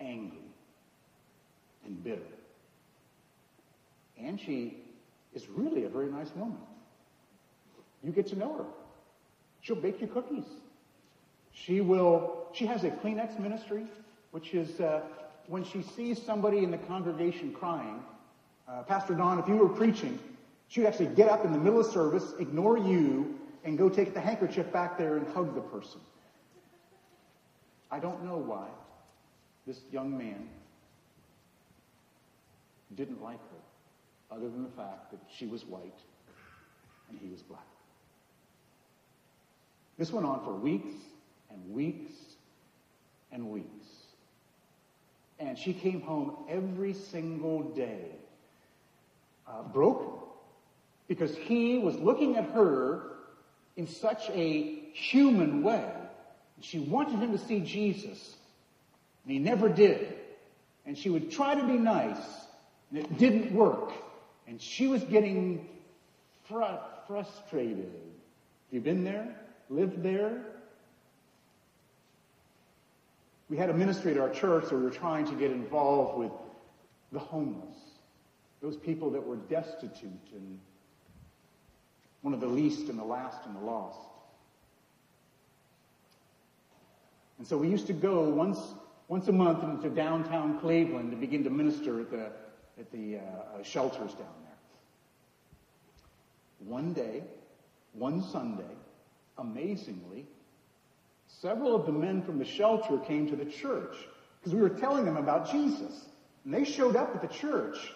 angry 0.00 0.38
and 1.86 2.02
bitter. 2.04 2.20
And 4.20 4.38
she 4.38 4.76
is 5.34 5.48
really 5.48 5.84
a 5.84 5.88
very 5.88 6.10
nice 6.10 6.30
woman. 6.36 6.58
You 8.04 8.12
get 8.12 8.26
to 8.28 8.38
know 8.38 8.54
her. 8.58 8.64
She'll 9.62 9.76
bake 9.76 10.00
you 10.00 10.08
cookies. 10.08 10.44
She 11.52 11.80
will, 11.80 12.48
she 12.52 12.66
has 12.66 12.84
a 12.84 12.90
Kleenex 12.90 13.38
ministry, 13.38 13.84
which 14.32 14.52
is 14.54 14.80
uh, 14.80 15.02
when 15.46 15.64
she 15.64 15.82
sees 15.82 16.20
somebody 16.20 16.58
in 16.58 16.70
the 16.70 16.78
congregation 16.78 17.52
crying, 17.52 18.00
uh, 18.72 18.82
Pastor 18.82 19.14
Don, 19.14 19.38
if 19.38 19.48
you 19.48 19.56
were 19.56 19.68
preaching, 19.68 20.18
she 20.68 20.80
would 20.80 20.86
actually 20.86 21.14
get 21.14 21.28
up 21.28 21.44
in 21.44 21.52
the 21.52 21.58
middle 21.58 21.80
of 21.80 21.86
service, 21.86 22.32
ignore 22.38 22.78
you, 22.78 23.38
and 23.64 23.76
go 23.76 23.88
take 23.88 24.14
the 24.14 24.20
handkerchief 24.20 24.72
back 24.72 24.96
there 24.96 25.16
and 25.16 25.26
hug 25.34 25.54
the 25.54 25.60
person. 25.60 26.00
I 27.90 27.98
don't 27.98 28.24
know 28.24 28.38
why 28.38 28.68
this 29.66 29.80
young 29.92 30.16
man 30.16 30.48
didn't 32.96 33.22
like 33.22 33.38
her, 33.38 34.36
other 34.36 34.48
than 34.48 34.62
the 34.62 34.70
fact 34.70 35.10
that 35.10 35.20
she 35.34 35.46
was 35.46 35.64
white 35.64 36.00
and 37.10 37.18
he 37.20 37.28
was 37.28 37.42
black. 37.42 37.60
This 39.98 40.10
went 40.10 40.26
on 40.26 40.42
for 40.44 40.54
weeks 40.54 40.94
and 41.50 41.74
weeks 41.74 42.12
and 43.30 43.50
weeks. 43.50 43.66
And 45.38 45.58
she 45.58 45.74
came 45.74 46.00
home 46.00 46.36
every 46.48 46.94
single 46.94 47.62
day 47.62 48.12
uh, 49.46 49.62
broken 49.62 50.08
because 51.08 51.36
he 51.36 51.78
was 51.78 51.96
looking 51.96 52.36
at 52.36 52.50
her 52.50 53.12
in 53.76 53.86
such 53.86 54.30
a 54.30 54.80
human 54.92 55.62
way. 55.62 55.90
She 56.60 56.78
wanted 56.78 57.18
him 57.18 57.32
to 57.32 57.38
see 57.38 57.60
Jesus, 57.60 58.36
and 59.24 59.32
he 59.32 59.38
never 59.38 59.68
did. 59.68 60.14
And 60.86 60.96
she 60.96 61.10
would 61.10 61.30
try 61.30 61.54
to 61.54 61.66
be 61.66 61.74
nice, 61.74 62.22
and 62.90 63.00
it 63.00 63.18
didn't 63.18 63.52
work. 63.52 63.92
And 64.46 64.60
she 64.60 64.86
was 64.86 65.02
getting 65.04 65.68
fr- 66.48 66.78
frustrated. 67.06 67.90
Have 67.90 68.72
you 68.72 68.80
been 68.80 69.04
there? 69.04 69.36
Lived 69.68 70.02
there? 70.02 70.44
We 73.48 73.56
had 73.56 73.70
a 73.70 73.74
ministry 73.74 74.12
at 74.12 74.18
our 74.18 74.30
church 74.30 74.70
where 74.70 74.78
we 74.78 74.84
were 74.84 74.90
trying 74.90 75.26
to 75.26 75.34
get 75.34 75.50
involved 75.50 76.18
with 76.18 76.32
the 77.12 77.18
homeless, 77.18 77.76
those 78.62 78.76
people 78.76 79.10
that 79.10 79.26
were 79.26 79.36
destitute 79.36 80.30
and 80.32 80.58
one 82.22 82.32
of 82.32 82.40
the 82.40 82.46
least 82.46 82.88
and 82.88 82.98
the 82.98 83.04
last 83.04 83.44
and 83.44 83.56
the 83.56 83.60
lost. 83.60 83.98
And 87.38 87.46
so 87.46 87.58
we 87.58 87.68
used 87.68 87.88
to 87.88 87.92
go 87.92 88.28
once, 88.28 88.58
once 89.08 89.26
a 89.26 89.32
month 89.32 89.64
into 89.64 89.90
downtown 89.90 90.60
Cleveland 90.60 91.10
to 91.10 91.16
begin 91.16 91.42
to 91.42 91.50
minister 91.50 92.00
at 92.00 92.10
the, 92.10 92.30
at 92.78 92.92
the 92.92 93.16
uh, 93.16 93.20
uh, 93.58 93.62
shelters 93.64 94.12
down 94.14 94.28
there. 94.44 94.52
One 96.60 96.92
day, 96.92 97.24
one 97.94 98.22
Sunday, 98.22 98.62
amazingly, 99.38 100.24
several 101.26 101.74
of 101.74 101.86
the 101.86 101.92
men 101.92 102.22
from 102.22 102.38
the 102.38 102.44
shelter 102.44 102.98
came 102.98 103.28
to 103.28 103.34
the 103.34 103.44
church 103.44 103.96
because 104.38 104.54
we 104.54 104.60
were 104.60 104.68
telling 104.68 105.04
them 105.04 105.16
about 105.16 105.50
Jesus. 105.50 106.06
And 106.44 106.54
they 106.54 106.62
showed 106.62 106.94
up 106.94 107.12
at 107.16 107.22
the 107.22 107.28
church. 107.28 107.92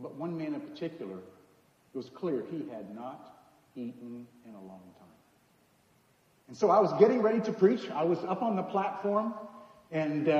But 0.00 0.14
one 0.14 0.36
man 0.36 0.54
in 0.54 0.60
particular, 0.60 1.16
it 1.16 1.96
was 1.96 2.08
clear 2.08 2.44
he 2.50 2.64
had 2.70 2.94
not 2.94 3.42
eaten 3.76 4.26
in 4.46 4.54
a 4.54 4.60
long 4.60 4.80
time. 4.98 5.08
And 6.48 6.56
so 6.56 6.70
I 6.70 6.80
was 6.80 6.92
getting 6.98 7.22
ready 7.22 7.40
to 7.40 7.52
preach. 7.52 7.88
I 7.90 8.04
was 8.04 8.18
up 8.24 8.42
on 8.42 8.56
the 8.56 8.62
platform 8.62 9.34
and 9.92 10.28
uh, 10.28 10.32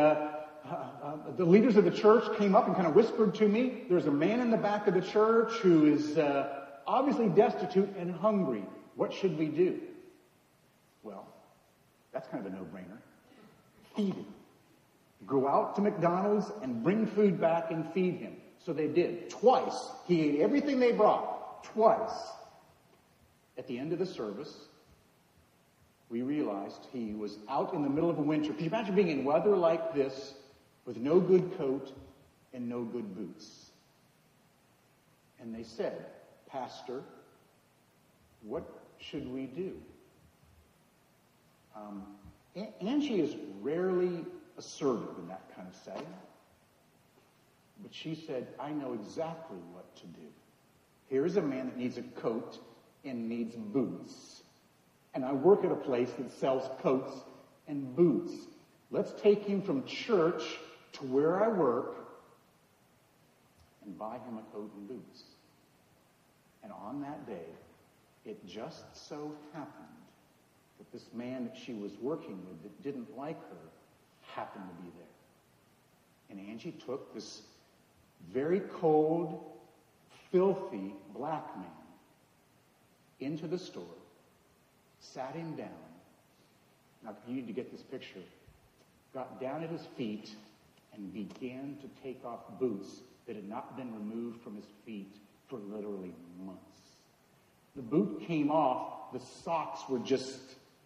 uh, 0.65 0.75
uh, 1.03 1.17
the 1.37 1.45
leaders 1.45 1.77
of 1.77 1.85
the 1.85 1.91
church 1.91 2.37
came 2.37 2.55
up 2.55 2.67
and 2.67 2.75
kind 2.77 2.87
of 2.87 2.95
whispered 2.95 3.35
to 3.37 3.49
me, 3.49 3.85
there's 3.89 4.07
a 4.07 4.11
man 4.11 4.41
in 4.41 4.51
the 4.51 4.57
back 4.57 4.87
of 4.87 4.95
the 4.95 5.01
church 5.01 5.53
who 5.55 5.87
is 5.87 6.19
uh, 6.19 6.67
obviously 6.87 7.29
destitute 7.29 7.89
and 7.97 8.15
hungry. 8.15 8.65
What 8.97 9.13
should 9.13 9.39
we 9.39 9.47
do? 9.47 9.81
Well, 11.03 11.27
that's 12.13 12.29
kind 12.29 12.45
of 12.45 12.53
a 12.53 12.57
no-brainer. 12.57 12.99
Feed 13.97 14.15
him. 14.15 14.27
Go 15.27 15.49
out 15.49 15.75
to 15.77 15.83
McDonald's 15.83 16.51
and 16.63 16.83
bring 16.83 17.07
food 17.07 17.41
back 17.41 17.71
and 17.71 17.91
feed 17.93 18.17
him. 18.17 18.37
So 18.65 18.73
they 18.73 18.89
did. 18.89 19.31
Twice. 19.31 19.91
He 20.07 20.21
ate 20.23 20.41
everything 20.41 20.81
they 20.81 20.93
brought. 20.93 21.65
Twice. 21.65 22.15
At 23.59 23.67
the 23.67 23.79
end 23.79 23.93
of 23.93 23.99
the 23.99 24.07
service, 24.07 24.55
we 26.09 26.23
realized 26.23 26.87
he 26.93 27.15
was 27.15 27.39
out 27.49 27.73
in 27.75 27.83
the 27.83 27.89
middle 27.89 28.11
of 28.11 28.19
a 28.19 28.23
winter. 28.23 28.53
Can 28.53 28.65
you 28.65 28.71
imagine 28.71 28.95
being 28.95 29.11
in 29.11 29.25
weather 29.25 29.57
like 29.57 29.95
this 29.95 30.35
with 30.85 30.97
no 30.97 31.21
good 31.21 31.57
coat 31.57 31.93
and 32.53 32.69
no 32.69 32.83
good 32.83 33.15
boots? 33.17 33.71
And 35.41 35.55
they 35.55 35.63
said, 35.63 36.07
Pastor, 36.49 37.03
what 38.43 38.65
should 38.99 39.33
we 39.33 39.47
do? 39.47 39.73
Um, 41.77 42.03
Angie 42.81 43.21
is 43.21 43.37
rarely 43.63 44.25
assertive 44.59 45.17
in 45.19 45.29
that 45.29 45.43
kind 45.55 45.69
of 45.69 45.75
setting. 45.75 46.07
But 47.83 47.95
she 47.95 48.15
said, 48.15 48.49
I 48.59 48.71
know 48.71 48.93
exactly 48.93 49.59
what 49.73 49.97
to 49.97 50.07
do. 50.07 50.27
Here 51.09 51.27
is 51.27 51.37
a 51.37 51.43
man 51.43 51.67
that 51.67 51.77
needs 51.77 51.99
a 51.99 52.03
coat 52.03 52.59
and 53.05 53.29
needs 53.29 53.55
boots. 53.57 54.43
And 55.15 55.25
I 55.25 55.33
work 55.33 55.65
at 55.65 55.73
a 55.73 55.77
place 55.77 56.11
that 56.19 56.31
sells 56.39 56.69
coats 56.83 57.13
and 57.67 57.97
boots. 57.97 58.33
Let's 58.91 59.13
take 59.21 59.45
him 59.45 59.63
from 59.63 59.85
church 59.85 60.43
to 60.93 61.05
where 61.07 61.43
I 61.43 61.49
work 61.49 61.97
and 63.85 63.99
buy 63.99 64.19
him 64.19 64.39
a 64.39 64.55
coat 64.55 64.71
and 64.77 64.89
boots. 64.89 65.23
And 66.63 66.73
on 66.73 67.01
that 67.01 67.27
day, 67.27 67.49
it 68.25 68.47
just 68.47 68.85
so 69.09 69.33
happened 69.53 69.87
that 70.79 70.93
this 70.93 71.07
man 71.15 71.45
that 71.45 71.57
she 71.57 71.73
was 71.73 71.93
working 72.01 72.39
with 72.49 72.63
that 72.63 72.83
didn't 72.83 73.17
like 73.17 73.41
her 73.49 73.57
happened 74.35 74.65
to 74.69 74.83
be 74.83 74.91
there. 74.97 75.07
And 76.31 76.49
Angie 76.49 76.75
took 76.87 77.13
this 77.15 77.43
very 78.33 78.61
cold, 78.61 79.45
filthy 80.31 80.95
black 81.15 81.57
man 81.57 81.67
into 83.21 83.47
the 83.47 83.59
store, 83.59 83.85
sat 85.01 85.35
him 85.35 85.55
down. 85.57 85.69
Now, 87.05 87.17
you 87.27 87.35
need 87.35 87.47
to 87.47 87.53
get 87.53 87.71
this 87.73 87.83
picture. 87.83 88.21
Got 89.15 89.41
down 89.41 89.63
at 89.63 89.71
his 89.71 89.87
feet 89.97 90.31
and 90.95 91.13
began 91.13 91.77
to 91.81 92.03
take 92.03 92.25
off 92.25 92.41
boots 92.59 93.01
that 93.27 93.37
had 93.37 93.49
not 93.49 93.77
been 93.77 93.93
removed 93.95 94.43
from 94.43 94.57
his 94.57 94.67
feet 94.85 95.17
for 95.49 95.59
literally 95.59 96.15
months. 96.45 96.61
The 97.77 97.83
boot 97.83 98.23
came 98.27 98.51
off, 98.51 99.13
the 99.13 99.21
socks 99.21 99.89
were 99.89 99.99
just 99.99 100.41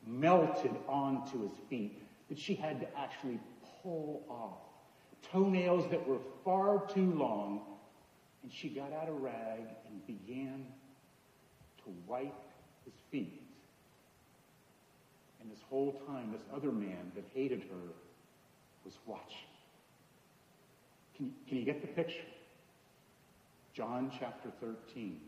melted 0.06 0.72
onto 0.88 1.42
his 1.42 1.52
feet 1.68 2.02
that 2.28 2.38
she 2.38 2.54
had 2.54 2.80
to 2.80 2.98
actually 2.98 3.38
pull 3.82 4.22
off. 4.28 4.73
Toenails 5.32 5.90
that 5.90 6.06
were 6.06 6.18
far 6.44 6.86
too 6.92 7.12
long, 7.12 7.62
and 8.42 8.52
she 8.52 8.68
got 8.68 8.92
out 8.92 9.08
a 9.08 9.12
rag 9.12 9.60
and 9.88 10.06
began 10.06 10.66
to 11.84 11.94
wipe 12.06 12.34
his 12.84 12.94
feet. 13.10 13.42
And 15.40 15.50
this 15.50 15.60
whole 15.68 16.00
time, 16.06 16.32
this 16.32 16.44
other 16.54 16.72
man 16.72 17.12
that 17.14 17.24
hated 17.34 17.62
her 17.62 17.92
was 18.84 18.94
watching. 19.06 19.36
Can 21.16 21.26
you, 21.26 21.32
can 21.48 21.58
you 21.58 21.64
get 21.64 21.80
the 21.80 21.88
picture? 21.88 22.26
John 23.72 24.10
chapter 24.18 24.50
13. 24.60 25.20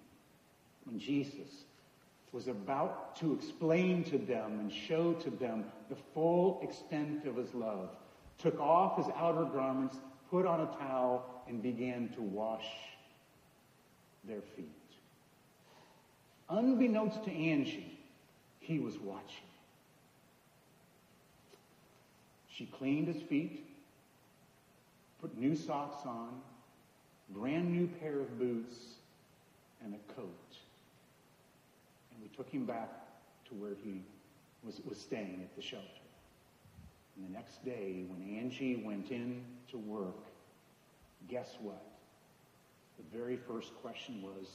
When 0.84 0.98
Jesus 0.98 1.64
was 2.32 2.48
about 2.48 3.16
to 3.16 3.32
explain 3.34 4.04
to 4.04 4.18
them 4.18 4.60
and 4.60 4.72
show 4.72 5.14
to 5.14 5.30
them 5.30 5.64
the 5.88 5.96
full 6.14 6.60
extent 6.62 7.26
of 7.26 7.36
his 7.36 7.52
love, 7.54 7.90
took 8.38 8.60
off 8.60 8.96
his 8.96 9.06
outer 9.16 9.44
garments, 9.44 9.96
put 10.30 10.46
on 10.46 10.60
a 10.60 10.66
towel, 10.78 11.24
and 11.48 11.62
began 11.62 12.08
to 12.10 12.22
wash 12.22 12.66
their 14.24 14.42
feet. 14.56 14.66
Unbeknownst 16.48 17.24
to 17.24 17.30
Angie, 17.30 17.98
he 18.60 18.78
was 18.78 18.98
watching. 18.98 19.46
She 22.48 22.66
cleaned 22.66 23.08
his 23.08 23.22
feet, 23.22 23.66
put 25.20 25.36
new 25.36 25.54
socks 25.54 26.06
on, 26.06 26.40
brand 27.30 27.70
new 27.70 27.86
pair 27.86 28.20
of 28.20 28.38
boots, 28.38 28.76
and 29.84 29.94
a 29.94 30.12
coat. 30.14 30.56
And 32.12 32.22
we 32.22 32.28
took 32.36 32.48
him 32.48 32.64
back 32.64 32.88
to 33.48 33.54
where 33.54 33.74
he 33.84 34.00
was, 34.64 34.80
was 34.88 34.98
staying 34.98 35.40
at 35.42 35.54
the 35.54 35.62
shelter. 35.62 35.86
And 37.16 37.28
the 37.28 37.32
next 37.32 37.64
day, 37.64 38.04
when 38.08 38.38
Angie 38.38 38.82
went 38.84 39.10
in 39.10 39.42
to 39.70 39.78
work, 39.78 40.26
guess 41.28 41.56
what? 41.60 41.82
The 42.98 43.16
very 43.16 43.36
first 43.36 43.74
question 43.82 44.22
was, 44.22 44.46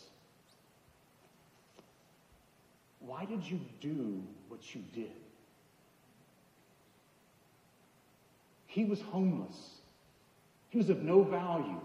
why 2.99 3.25
did 3.25 3.43
you 3.43 3.59
do 3.79 4.23
what 4.47 4.75
you 4.75 4.83
did? 4.93 5.11
He 8.67 8.85
was 8.85 9.01
homeless. 9.01 9.81
He 10.69 10.77
was 10.77 10.89
of 10.89 11.01
no 11.01 11.23
value. 11.23 11.81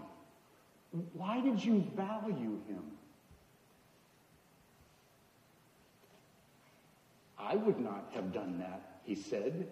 Why 1.13 1.41
did 1.41 1.63
you 1.63 1.85
value 1.95 2.61
him? 2.67 2.83
I 7.37 7.55
would 7.55 7.79
not 7.79 8.09
have 8.13 8.31
done 8.31 8.59
that, 8.59 8.99
he 9.03 9.15
said. 9.15 9.67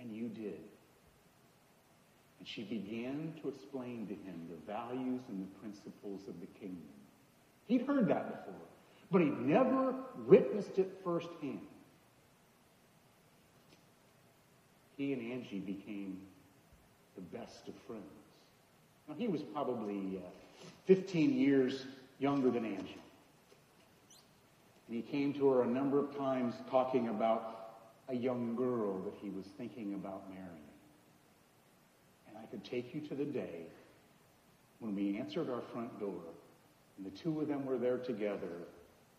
And 0.00 0.14
you 0.14 0.28
did. 0.28 0.60
And 2.38 2.46
she 2.46 2.62
began 2.62 3.34
to 3.42 3.48
explain 3.48 4.06
to 4.06 4.14
him 4.14 4.48
the 4.48 4.72
values 4.72 5.20
and 5.28 5.42
the 5.42 5.58
principles 5.60 6.20
of 6.28 6.40
the 6.40 6.46
kingdom. 6.60 6.82
He'd 7.66 7.82
heard 7.82 8.08
that 8.08 8.44
before, 8.46 8.60
but 9.10 9.20
he'd 9.20 9.40
never 9.40 9.94
witnessed 10.26 10.78
it 10.78 11.00
firsthand. 11.04 11.60
He 14.96 15.12
and 15.12 15.32
Angie 15.32 15.60
became 15.60 16.20
the 17.14 17.20
best 17.36 17.68
of 17.68 17.74
friends. 17.86 18.02
Now, 19.08 19.14
he 19.16 19.28
was 19.28 19.42
probably 19.42 20.18
uh, 20.18 20.28
15 20.86 21.38
years 21.38 21.84
younger 22.18 22.50
than 22.50 22.64
Angie. 22.64 22.96
And 24.88 24.96
he 24.96 25.02
came 25.02 25.32
to 25.34 25.48
her 25.50 25.62
a 25.62 25.66
number 25.66 25.98
of 25.98 26.16
times 26.16 26.54
talking 26.70 27.08
about 27.08 27.57
a 28.08 28.14
young 28.14 28.56
girl 28.56 28.98
that 29.00 29.14
he 29.20 29.30
was 29.30 29.44
thinking 29.56 29.94
about 29.94 30.28
marrying. 30.30 30.52
And 32.28 32.38
I 32.38 32.46
could 32.46 32.64
take 32.64 32.94
you 32.94 33.00
to 33.08 33.14
the 33.14 33.24
day 33.24 33.66
when 34.80 34.94
we 34.94 35.18
answered 35.18 35.50
our 35.50 35.62
front 35.72 35.98
door 36.00 36.22
and 36.96 37.06
the 37.06 37.16
two 37.16 37.40
of 37.40 37.48
them 37.48 37.64
were 37.64 37.78
there 37.78 37.98
together. 37.98 38.66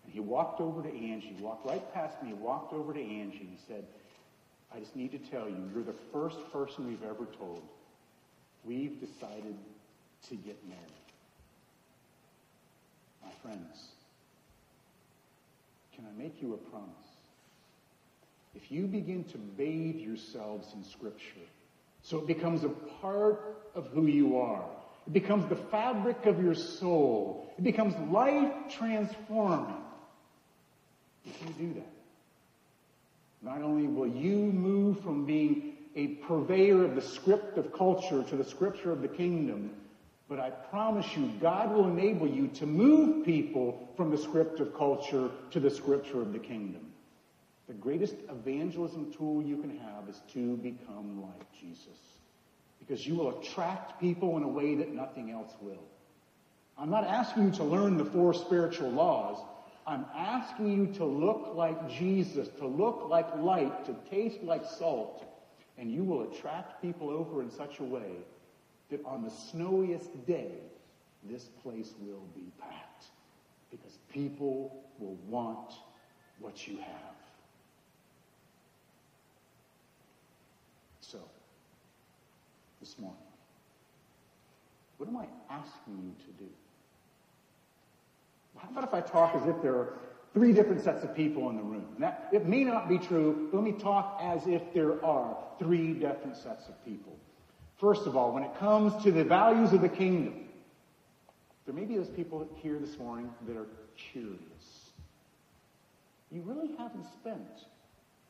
And 0.03 0.13
he 0.13 0.19
walked 0.19 0.61
over 0.61 0.81
to 0.81 0.89
Angie, 0.89 1.35
walked 1.39 1.65
right 1.67 1.93
past 1.93 2.21
me, 2.21 2.33
walked 2.33 2.73
over 2.73 2.93
to 2.93 3.01
Angie 3.01 3.47
and 3.49 3.57
said, 3.67 3.85
I 4.73 4.79
just 4.79 4.95
need 4.95 5.11
to 5.11 5.17
tell 5.17 5.49
you, 5.49 5.57
you're 5.73 5.83
the 5.83 5.95
first 6.11 6.37
person 6.51 6.87
we've 6.87 7.03
ever 7.03 7.25
told. 7.37 7.63
We've 8.63 8.99
decided 8.99 9.55
to 10.29 10.35
get 10.35 10.57
married. 10.67 10.83
My 13.23 13.31
friends, 13.41 13.89
can 15.95 16.05
I 16.05 16.21
make 16.21 16.41
you 16.41 16.53
a 16.53 16.57
promise? 16.57 17.08
If 18.55 18.71
you 18.71 18.87
begin 18.87 19.23
to 19.25 19.37
bathe 19.37 19.97
yourselves 19.97 20.73
in 20.73 20.83
Scripture, 20.83 21.47
so 22.01 22.17
it 22.17 22.27
becomes 22.27 22.63
a 22.63 22.69
part 22.69 23.63
of 23.75 23.87
who 23.87 24.07
you 24.07 24.37
are, 24.37 24.65
it 25.05 25.13
becomes 25.13 25.47
the 25.49 25.55
fabric 25.55 26.25
of 26.25 26.41
your 26.41 26.55
soul, 26.55 27.51
it 27.57 27.63
becomes 27.63 27.95
life 28.11 28.51
transforming. 28.69 29.75
If 31.25 31.41
you 31.41 31.67
do 31.67 31.73
that, 31.75 31.93
not 33.41 33.61
only 33.61 33.87
will 33.87 34.07
you 34.07 34.35
move 34.35 35.01
from 35.01 35.25
being 35.25 35.77
a 35.95 36.07
purveyor 36.27 36.85
of 36.85 36.95
the 36.95 37.01
script 37.01 37.57
of 37.57 37.73
culture 37.73 38.23
to 38.23 38.35
the 38.35 38.43
scripture 38.43 38.91
of 38.91 39.01
the 39.01 39.07
kingdom, 39.07 39.71
but 40.27 40.39
I 40.39 40.51
promise 40.51 41.07
you, 41.17 41.31
God 41.41 41.73
will 41.73 41.87
enable 41.87 42.27
you 42.27 42.47
to 42.49 42.65
move 42.65 43.25
people 43.25 43.89
from 43.97 44.11
the 44.11 44.17
script 44.17 44.59
of 44.59 44.75
culture 44.75 45.31
to 45.51 45.59
the 45.59 45.71
scripture 45.71 46.21
of 46.21 46.33
the 46.33 46.39
kingdom. 46.39 46.88
The 47.69 47.75
greatest 47.75 48.15
evangelism 48.31 49.13
tool 49.13 49.43
you 49.43 49.57
can 49.57 49.77
have 49.77 50.09
is 50.09 50.19
to 50.33 50.57
become 50.57 51.21
like 51.21 51.53
Jesus. 51.53 51.99
Because 52.79 53.05
you 53.05 53.13
will 53.13 53.39
attract 53.39 54.01
people 54.01 54.35
in 54.37 54.43
a 54.43 54.47
way 54.47 54.73
that 54.73 54.91
nothing 54.91 55.29
else 55.29 55.51
will. 55.61 55.83
I'm 56.79 56.89
not 56.89 57.05
asking 57.05 57.43
you 57.43 57.51
to 57.51 57.63
learn 57.63 57.97
the 57.97 58.05
four 58.05 58.33
spiritual 58.33 58.89
laws. 58.89 59.37
I'm 59.85 60.03
asking 60.15 60.71
you 60.71 60.87
to 60.95 61.05
look 61.05 61.51
like 61.53 61.91
Jesus, 61.91 62.47
to 62.57 62.65
look 62.65 63.07
like 63.07 63.27
light, 63.37 63.85
to 63.85 63.95
taste 64.09 64.41
like 64.41 64.65
salt. 64.65 65.23
And 65.77 65.91
you 65.91 66.03
will 66.03 66.23
attract 66.31 66.81
people 66.81 67.11
over 67.11 67.43
in 67.43 67.51
such 67.51 67.79
a 67.79 67.83
way 67.83 68.15
that 68.89 69.05
on 69.05 69.21
the 69.21 69.29
snowiest 69.29 70.25
day, 70.25 70.53
this 71.23 71.43
place 71.61 71.93
will 72.01 72.25
be 72.33 72.51
packed 72.59 73.05
because 73.69 73.99
people 74.11 74.83
will 74.97 75.17
want 75.27 75.73
what 76.39 76.67
you 76.67 76.77
have. 76.77 77.09
So, 81.11 81.17
this 82.79 82.97
morning, 82.97 83.19
what 84.97 85.09
am 85.09 85.17
I 85.17 85.25
asking 85.49 85.97
you 86.03 86.25
to 86.25 86.43
do? 86.43 86.49
How 88.57 88.69
about 88.69 88.83
if 88.83 88.93
I 88.93 89.01
talk 89.01 89.35
as 89.35 89.47
if 89.47 89.61
there 89.61 89.75
are 89.75 89.93
three 90.33 90.51
different 90.51 90.83
sets 90.83 91.03
of 91.03 91.15
people 91.15 91.49
in 91.49 91.55
the 91.55 91.63
room? 91.63 91.85
That, 91.99 92.29
it 92.33 92.45
may 92.45 92.63
not 92.63 92.89
be 92.89 92.97
true, 92.97 93.47
but 93.51 93.61
let 93.61 93.63
me 93.63 93.79
talk 93.79 94.19
as 94.21 94.45
if 94.47 94.61
there 94.73 95.03
are 95.03 95.37
three 95.57 95.93
different 95.93 96.35
sets 96.35 96.67
of 96.67 96.85
people. 96.85 97.17
First 97.77 98.07
of 98.07 98.17
all, 98.17 98.33
when 98.33 98.43
it 98.43 98.53
comes 98.59 99.01
to 99.03 99.11
the 99.11 99.23
values 99.23 99.71
of 99.71 99.81
the 99.81 99.89
kingdom, 99.89 100.49
there 101.65 101.73
may 101.73 101.85
be 101.85 101.95
those 101.95 102.09
people 102.09 102.47
here 102.55 102.77
this 102.79 102.97
morning 102.97 103.29
that 103.47 103.55
are 103.55 103.67
curious. 104.11 104.91
You 106.31 106.41
really 106.41 106.75
haven't 106.77 107.05
spent 107.05 107.65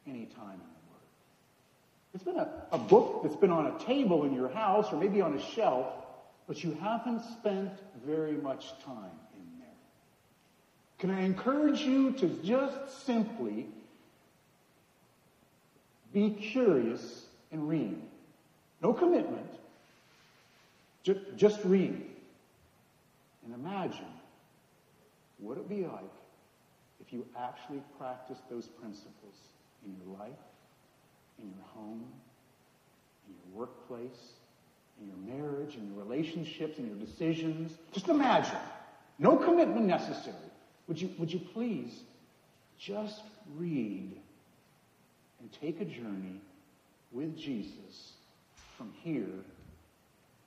any 0.08 0.26
time 0.26 0.62
in. 0.62 0.79
It's 2.14 2.24
been 2.24 2.38
a, 2.38 2.50
a 2.72 2.78
book 2.78 3.22
that's 3.24 3.36
been 3.36 3.52
on 3.52 3.68
a 3.68 3.80
table 3.86 4.26
in 4.26 4.34
your 4.34 4.50
house 4.50 4.92
or 4.92 5.00
maybe 5.00 5.22
on 5.22 5.36
a 5.36 5.42
shelf, 5.42 5.88
but 6.48 6.64
you 6.64 6.76
haven't 6.82 7.22
spent 7.24 7.72
very 8.06 8.34
much 8.34 8.70
time 8.84 9.12
in 9.36 9.60
there. 9.60 9.68
Can 10.98 11.12
I 11.12 11.22
encourage 11.22 11.82
you 11.82 12.12
to 12.14 12.28
just 12.44 13.06
simply 13.06 13.68
be 16.12 16.32
curious 16.32 17.26
and 17.52 17.70
read? 17.70 18.02
No 18.82 18.94
commitment. 18.94 19.50
Just, 21.04 21.20
just 21.36 21.64
read. 21.64 22.06
And 23.46 23.54
imagine 23.54 24.06
what 25.38 25.58
it 25.58 25.60
would 25.60 25.70
be 25.70 25.86
like 25.86 26.04
if 27.00 27.14
you 27.14 27.26
actually 27.38 27.82
practiced 27.98 28.42
those 28.50 28.68
principles 28.68 29.36
in 29.86 29.96
your 29.96 30.18
life, 30.18 30.32
in 31.42 31.50
your 31.50 31.66
home, 31.74 32.06
in 33.28 33.34
your 33.36 33.60
workplace, 33.60 34.34
in 35.02 35.08
your 35.08 35.38
marriage, 35.38 35.76
in 35.76 35.94
your 35.94 36.04
relationships, 36.04 36.78
in 36.78 36.88
your 36.88 36.98
decisions. 36.98 37.72
Just 37.92 38.10
imagine. 38.10 38.58
No 39.18 39.36
commitment 39.36 39.86
necessary. 39.86 40.36
Would 40.88 41.02
you, 41.02 41.10
would 41.18 41.32
you 41.32 41.40
please 41.40 42.02
just 42.80 43.22
read 43.58 44.18
and 45.40 45.52
take 45.62 45.82
a 45.82 45.86
journey 45.86 46.40
with 47.12 47.38
Jesus 47.38 48.14
from 48.78 48.92
here 49.04 49.44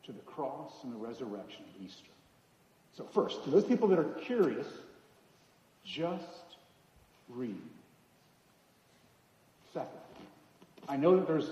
to 0.04 0.12
the 0.12 0.20
cross 0.20 0.72
and 0.82 0.92
the 0.92 0.96
resurrection 0.96 1.62
of 1.74 1.84
Easter. 1.84 2.10
So 2.96 3.04
first, 3.04 3.44
to 3.44 3.50
those 3.50 3.64
people 3.64 3.88
that 3.88 3.98
are 3.98 4.04
curious, 4.24 4.66
Just 5.84 6.56
read. 7.28 7.60
Second, 9.72 9.88
I 10.88 10.96
know 10.96 11.16
that 11.16 11.26
there's, 11.26 11.50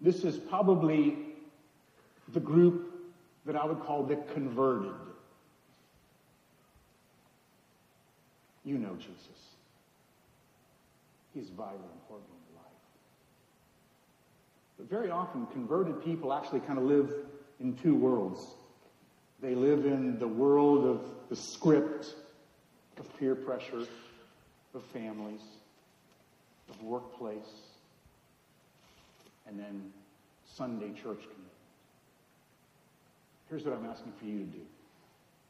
this 0.00 0.24
is 0.24 0.36
probably 0.36 1.16
the 2.32 2.40
group 2.40 2.92
that 3.46 3.56
I 3.56 3.64
would 3.64 3.80
call 3.80 4.02
the 4.04 4.16
converted. 4.16 4.92
You 8.64 8.78
know 8.78 8.94
Jesus. 8.96 9.16
He's 11.34 11.48
vitally 11.48 11.80
important 11.94 12.30
in 12.30 12.54
your 12.54 12.62
life. 12.62 12.72
But 14.78 14.90
very 14.90 15.10
often, 15.10 15.46
converted 15.46 16.04
people 16.04 16.32
actually 16.32 16.60
kind 16.60 16.78
of 16.78 16.84
live 16.84 17.12
in 17.60 17.74
two 17.76 17.94
worlds. 17.94 18.40
They 19.40 19.54
live 19.54 19.86
in 19.86 20.18
the 20.18 20.28
world 20.28 20.84
of 20.84 21.00
the 21.28 21.36
script, 21.36 22.14
of 22.98 23.18
peer 23.18 23.34
pressure, 23.34 23.86
of 24.74 24.82
families, 24.92 25.40
of 26.72 26.82
workplace, 26.82 27.36
and 29.46 29.58
then 29.58 29.92
Sunday 30.56 30.88
church 30.88 31.20
commitment. 31.20 31.38
Here's 33.48 33.64
what 33.64 33.76
I'm 33.76 33.86
asking 33.86 34.12
for 34.18 34.24
you 34.24 34.38
to 34.38 34.44
do. 34.44 34.62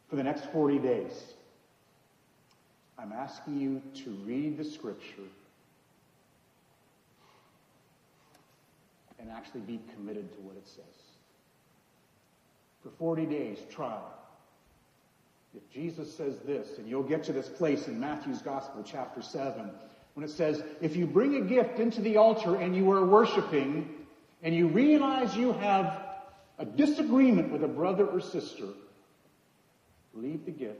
For 0.09 0.17
the 0.17 0.23
next 0.23 0.47
40 0.47 0.79
days, 0.79 1.35
I'm 2.99 3.13
asking 3.13 3.61
you 3.61 3.83
to 4.05 4.11
read 4.27 4.59
the 4.59 4.65
scripture 4.65 5.29
and 9.19 9.31
actually 9.31 9.61
be 9.61 9.81
committed 9.95 10.33
to 10.35 10.41
what 10.41 10.57
it 10.57 10.67
says. 10.67 10.85
For 12.83 12.91
40 12.91 13.27
days, 13.27 13.59
try. 13.71 13.99
If 15.55 15.71
Jesus 15.71 16.13
says 16.13 16.39
this, 16.41 16.79
and 16.79 16.89
you'll 16.89 17.03
get 17.03 17.23
to 17.25 17.33
this 17.33 17.49
place 17.49 17.87
in 17.87 18.01
Matthew's 18.01 18.43
Gospel, 18.43 18.83
chapter 18.85 19.23
7, 19.23 19.71
when 20.15 20.25
it 20.25 20.31
says, 20.31 20.63
If 20.81 20.97
you 20.97 21.07
bring 21.07 21.37
a 21.37 21.41
gift 21.41 21.79
into 21.79 22.01
the 22.01 22.17
altar 22.17 22.57
and 22.57 22.77
you 22.77 22.91
are 22.93 23.05
worshiping, 23.05 23.89
and 24.43 24.55
you 24.55 24.69
realize 24.69 25.37
you 25.37 25.53
have 25.53 26.03
a 26.59 26.65
disagreement 26.65 27.51
with 27.51 27.63
a 27.63 27.69
brother 27.69 28.07
or 28.07 28.21
sister, 28.21 28.67
leave 30.15 30.45
the 30.45 30.51
gift 30.51 30.79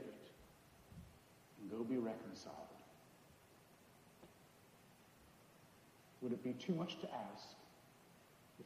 and 1.61 1.71
go 1.71 1.83
be 1.83 1.97
reconciled. 1.97 2.55
Would 6.21 6.33
it 6.33 6.43
be 6.43 6.53
too 6.53 6.73
much 6.73 6.99
to 7.01 7.07
ask 7.07 7.45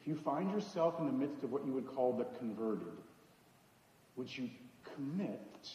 if 0.00 0.06
you 0.06 0.14
find 0.14 0.50
yourself 0.50 0.94
in 1.00 1.06
the 1.06 1.12
midst 1.12 1.42
of 1.42 1.50
what 1.50 1.66
you 1.66 1.72
would 1.72 1.86
call 1.86 2.12
the 2.12 2.24
converted? 2.38 2.86
Would 4.16 4.36
you 4.36 4.48
commit 4.94 5.68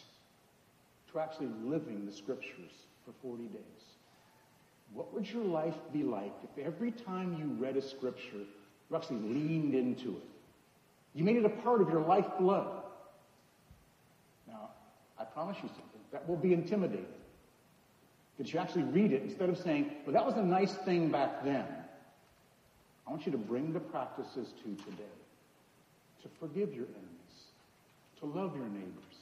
to 1.12 1.18
actually 1.18 1.50
living 1.62 2.06
the 2.06 2.12
scriptures 2.12 2.72
for 3.04 3.12
40 3.22 3.44
days? 3.44 3.60
What 4.92 5.12
would 5.14 5.28
your 5.28 5.44
life 5.44 5.74
be 5.92 6.02
like 6.02 6.32
if 6.42 6.64
every 6.64 6.92
time 6.92 7.36
you 7.38 7.46
read 7.64 7.76
a 7.76 7.82
scripture, 7.82 8.44
you 8.90 8.96
actually 8.96 9.20
leaned 9.20 9.74
into 9.74 10.10
it? 10.10 10.28
You 11.14 11.24
made 11.24 11.36
it 11.36 11.44
a 11.44 11.48
part 11.62 11.80
of 11.80 11.88
your 11.88 12.00
lifeblood. 12.00 12.82
Now, 14.46 14.70
I 15.18 15.24
promise 15.24 15.56
you 15.62 15.68
something. 15.68 16.00
That 16.12 16.28
will 16.28 16.36
be 16.36 16.52
intimidating. 16.52 17.06
That 18.38 18.52
you 18.52 18.58
actually 18.58 18.82
read 18.84 19.12
it 19.12 19.22
instead 19.22 19.48
of 19.48 19.58
saying, 19.58 19.92
well, 20.04 20.12
that 20.12 20.26
was 20.26 20.34
a 20.36 20.42
nice 20.42 20.74
thing 20.84 21.10
back 21.10 21.44
then. 21.44 21.64
I 23.06 23.10
want 23.10 23.26
you 23.26 23.32
to 23.32 23.38
bring 23.38 23.72
the 23.72 23.80
practices 23.80 24.48
to 24.62 24.84
today. 24.84 25.04
To 26.22 26.28
forgive 26.40 26.72
your 26.74 26.86
enemies. 26.86 27.10
To 28.20 28.26
love 28.26 28.56
your 28.56 28.66
neighbors. 28.66 29.18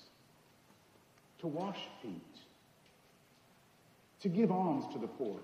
To 1.41 1.47
wash 1.47 1.79
feet. 2.03 2.21
To 4.23 4.29
give 4.29 4.51
alms 4.53 4.85
to 4.93 4.99
the 4.99 5.09
poor. 5.09 5.39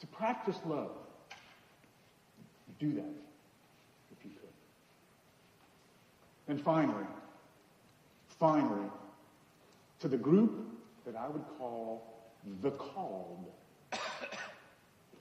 To 0.00 0.06
practice 0.06 0.58
love. 0.64 0.92
Do 2.78 2.92
that. 2.92 3.14
if 4.12 4.24
you 4.24 4.30
could. 4.30 4.48
And 6.48 6.60
finally, 6.62 7.04
finally, 8.38 8.88
to 10.00 10.08
the 10.08 10.16
group 10.16 10.66
that 11.04 11.14
I 11.14 11.28
would 11.28 11.44
call 11.58 12.06
the 12.62 12.70
called. 12.70 13.46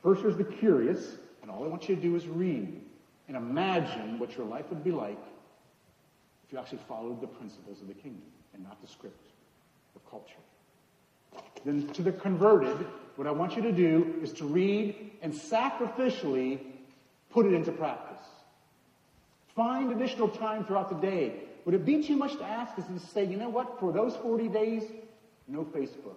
First, 0.02 0.22
there's 0.24 0.38
the 0.38 0.46
curious, 0.46 1.18
and 1.42 1.52
all 1.52 1.64
I 1.64 1.68
want 1.68 1.90
you 1.90 1.96
to 1.96 2.02
do 2.02 2.16
is 2.16 2.28
read 2.28 2.82
and 3.28 3.38
imagine 3.38 4.18
what 4.18 4.38
your 4.38 4.46
life 4.46 4.66
would 4.70 4.84
be 4.84 4.92
like 4.92 5.20
if 6.46 6.54
you 6.54 6.60
actually 6.60 6.80
followed 6.88 7.22
the 7.22 7.28
principles 7.28 7.82
of 7.82 7.88
the 7.88 7.94
kingdom 7.94 8.24
and 8.54 8.64
not 8.64 8.82
the 8.82 8.88
script 8.88 9.28
of 9.96 10.10
culture. 10.10 10.40
Then 11.66 11.88
to 11.90 12.02
the 12.02 12.12
converted, 12.12 12.86
what 13.16 13.28
I 13.28 13.32
want 13.32 13.56
you 13.56 13.62
to 13.64 13.72
do 13.72 14.16
is 14.22 14.32
to 14.34 14.46
read 14.46 15.12
and 15.22 15.34
sacrificially 15.34 16.60
put 17.30 17.46
it 17.46 17.54
into 17.54 17.72
practice. 17.72 18.26
Find 19.56 19.92
additional 19.92 20.30
time 20.30 20.66
throughout 20.66 20.90
the 20.90 21.08
day. 21.08 21.34
Would 21.66 21.76
it 21.76 21.86
be 21.86 22.02
too 22.02 22.16
much 22.16 22.38
to 22.38 22.46
ask 22.46 22.78
is 22.78 22.86
to 22.86 23.08
say, 23.08 23.26
you 23.26 23.38
know 23.38 23.50
what, 23.50 23.80
for 23.80 23.92
those 23.92 24.16
40 24.16 24.48
days, 24.48 24.84
no 25.48 25.66
Facebook. 25.66 26.16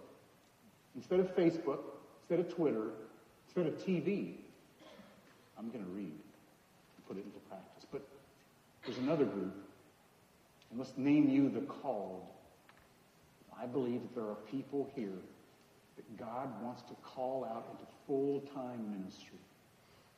Instead 0.94 1.20
of 1.20 1.34
Facebook, 1.34 1.80
instead 2.22 2.46
of 2.46 2.54
Twitter, 2.54 2.90
instead 3.46 3.66
of 3.66 3.74
TV, 3.84 4.34
I'm 5.58 5.70
going 5.70 5.84
to 5.84 5.90
read 5.90 6.04
and 6.04 7.06
put 7.08 7.16
it 7.16 7.24
into 7.24 7.38
practice. 7.48 7.86
But 7.90 8.06
there's 8.86 8.98
another 8.98 9.24
group, 9.24 9.54
and 10.70 10.78
let's 10.78 10.92
name 10.96 11.28
you 11.28 11.48
the 11.48 11.60
called. 11.62 12.22
I 13.62 13.66
believe 13.66 14.02
that 14.02 14.14
there 14.16 14.28
are 14.28 14.38
people 14.50 14.90
here 14.96 15.20
that 15.96 16.18
God 16.18 16.48
wants 16.62 16.82
to 16.82 16.94
call 17.04 17.44
out 17.44 17.68
into 17.70 17.84
full-time 18.08 18.90
ministry. 18.98 19.38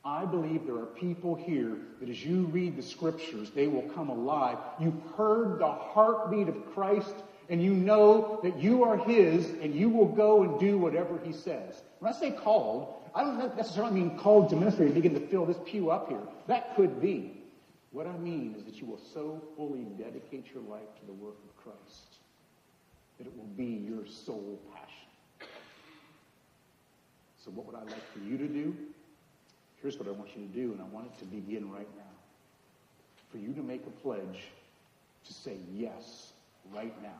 I 0.03 0.25
believe 0.25 0.65
there 0.65 0.77
are 0.77 0.87
people 0.87 1.35
here 1.35 1.77
that 1.99 2.09
as 2.09 2.25
you 2.25 2.45
read 2.45 2.75
the 2.75 2.81
scriptures, 2.81 3.51
they 3.51 3.67
will 3.67 3.83
come 3.93 4.09
alive. 4.09 4.57
You've 4.79 4.99
heard 5.15 5.59
the 5.59 5.71
heartbeat 5.71 6.47
of 6.47 6.73
Christ 6.73 7.13
and 7.49 7.61
you 7.61 7.73
know 7.73 8.39
that 8.41 8.57
you 8.57 8.83
are 8.83 8.97
His 8.97 9.47
and 9.61 9.75
you 9.75 9.89
will 9.89 10.07
go 10.07 10.41
and 10.41 10.59
do 10.59 10.79
whatever 10.79 11.19
He 11.23 11.31
says. 11.31 11.83
When 11.99 12.11
I 12.11 12.17
say 12.17 12.31
called, 12.31 12.95
I 13.13 13.23
don't 13.23 13.55
necessarily 13.55 13.93
mean 13.93 14.17
called 14.17 14.49
to 14.49 14.55
ministry 14.55 14.87
and 14.87 14.95
begin 14.95 15.13
to 15.13 15.27
fill 15.27 15.45
this 15.45 15.57
pew 15.65 15.91
up 15.91 16.09
here. 16.09 16.21
That 16.47 16.75
could 16.75 16.99
be. 16.99 17.43
What 17.91 18.07
I 18.07 18.17
mean 18.17 18.55
is 18.57 18.65
that 18.65 18.81
you 18.81 18.87
will 18.87 19.01
so 19.13 19.41
fully 19.55 19.85
dedicate 19.97 20.47
your 20.53 20.63
life 20.63 20.93
to 20.99 21.05
the 21.05 21.13
work 21.13 21.35
of 21.47 21.63
Christ 21.63 22.14
that 23.17 23.27
it 23.27 23.37
will 23.37 23.43
be 23.55 23.85
your 23.87 24.05
sole 24.05 24.59
passion. 24.73 25.49
So 27.43 27.51
what 27.51 27.65
would 27.67 27.75
I 27.75 27.83
like 27.83 28.11
for 28.11 28.19
you 28.19 28.37
to 28.37 28.47
do? 28.47 28.75
Here's 29.81 29.97
what 29.99 30.07
I 30.07 30.11
want 30.11 30.35
you 30.35 30.47
to 30.47 30.53
do, 30.53 30.71
and 30.71 30.81
I 30.81 30.85
want 30.85 31.07
it 31.07 31.19
to 31.19 31.25
begin 31.25 31.71
right 31.71 31.87
now. 31.95 32.03
For 33.31 33.37
you 33.37 33.53
to 33.53 33.61
make 33.61 33.85
a 33.85 33.91
pledge 34.01 34.43
to 35.25 35.33
say 35.33 35.57
yes 35.73 36.31
right 36.73 36.93
now. 37.03 37.19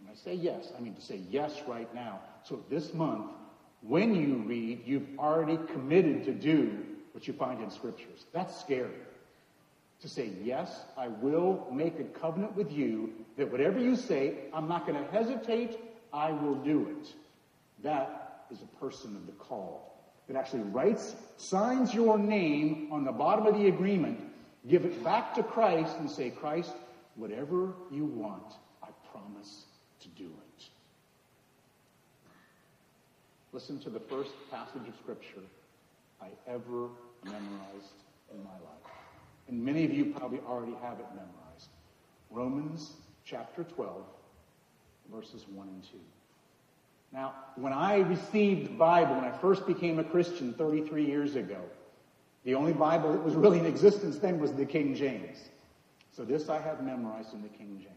When 0.00 0.12
I 0.12 0.14
say 0.14 0.34
yes, 0.34 0.72
I 0.76 0.80
mean 0.80 0.94
to 0.94 1.00
say 1.00 1.20
yes 1.30 1.62
right 1.66 1.92
now. 1.94 2.20
So 2.44 2.62
this 2.70 2.92
month, 2.94 3.30
when 3.82 4.14
you 4.14 4.36
read, 4.46 4.82
you've 4.84 5.18
already 5.18 5.58
committed 5.72 6.24
to 6.24 6.32
do 6.32 6.84
what 7.12 7.26
you 7.26 7.32
find 7.32 7.62
in 7.62 7.70
scriptures. 7.70 8.26
That's 8.32 8.58
scary. 8.60 8.90
To 10.02 10.08
say, 10.08 10.30
yes, 10.44 10.82
I 10.96 11.08
will 11.08 11.66
make 11.72 11.98
a 11.98 12.04
covenant 12.04 12.54
with 12.56 12.70
you 12.70 13.12
that 13.36 13.50
whatever 13.50 13.80
you 13.80 13.96
say, 13.96 14.34
I'm 14.54 14.68
not 14.68 14.86
going 14.86 15.02
to 15.02 15.10
hesitate, 15.10 15.76
I 16.12 16.30
will 16.30 16.54
do 16.54 16.96
it. 17.00 17.12
That 17.82 18.46
is 18.50 18.58
a 18.62 18.84
person 18.84 19.16
of 19.16 19.26
the 19.26 19.32
call 19.32 20.00
that 20.28 20.36
actually 20.36 20.62
writes, 20.62 21.16
signs 21.36 21.92
your 21.92 22.16
name 22.18 22.88
on 22.92 23.04
the 23.04 23.12
bottom 23.12 23.46
of 23.46 23.54
the 23.58 23.66
agreement, 23.66 24.20
give 24.68 24.84
it 24.84 25.02
back 25.02 25.34
to 25.34 25.42
Christ 25.42 25.96
and 25.98 26.08
say, 26.08 26.30
Christ, 26.30 26.72
whatever 27.16 27.72
you 27.90 28.04
want, 28.04 28.54
I 28.82 28.88
promise 29.10 29.64
to 30.00 30.08
do 30.08 30.26
it. 30.26 30.64
Listen 33.52 33.80
to 33.80 33.90
the 33.90 34.00
first 34.00 34.30
passage 34.50 34.86
of 34.86 34.94
Scripture 35.02 35.42
I 36.20 36.28
ever 36.46 36.88
memorized 37.24 37.98
in 38.32 38.44
my 38.44 38.50
life. 38.50 38.97
And 39.48 39.64
many 39.64 39.84
of 39.84 39.92
you 39.92 40.06
probably 40.06 40.40
already 40.40 40.74
have 40.82 40.98
it 41.00 41.06
memorized. 41.14 41.70
Romans 42.30 42.92
chapter 43.24 43.64
12, 43.64 44.02
verses 45.12 45.46
1 45.48 45.68
and 45.68 45.82
2. 45.82 45.88
Now, 47.12 47.34
when 47.56 47.72
I 47.72 47.96
received 47.98 48.66
the 48.66 48.74
Bible, 48.74 49.14
when 49.14 49.24
I 49.24 49.30
first 49.30 49.66
became 49.66 49.98
a 49.98 50.04
Christian 50.04 50.52
33 50.52 51.06
years 51.06 51.36
ago, 51.36 51.60
the 52.44 52.54
only 52.54 52.72
Bible 52.72 53.12
that 53.12 53.22
was 53.22 53.34
really 53.34 53.58
in 53.58 53.66
existence 53.66 54.18
then 54.18 54.38
was 54.38 54.52
the 54.52 54.66
King 54.66 54.94
James. 54.94 55.38
So 56.12 56.24
this 56.24 56.48
I 56.48 56.60
have 56.60 56.82
memorized 56.82 57.32
in 57.32 57.42
the 57.42 57.48
King 57.48 57.78
James. 57.78 57.94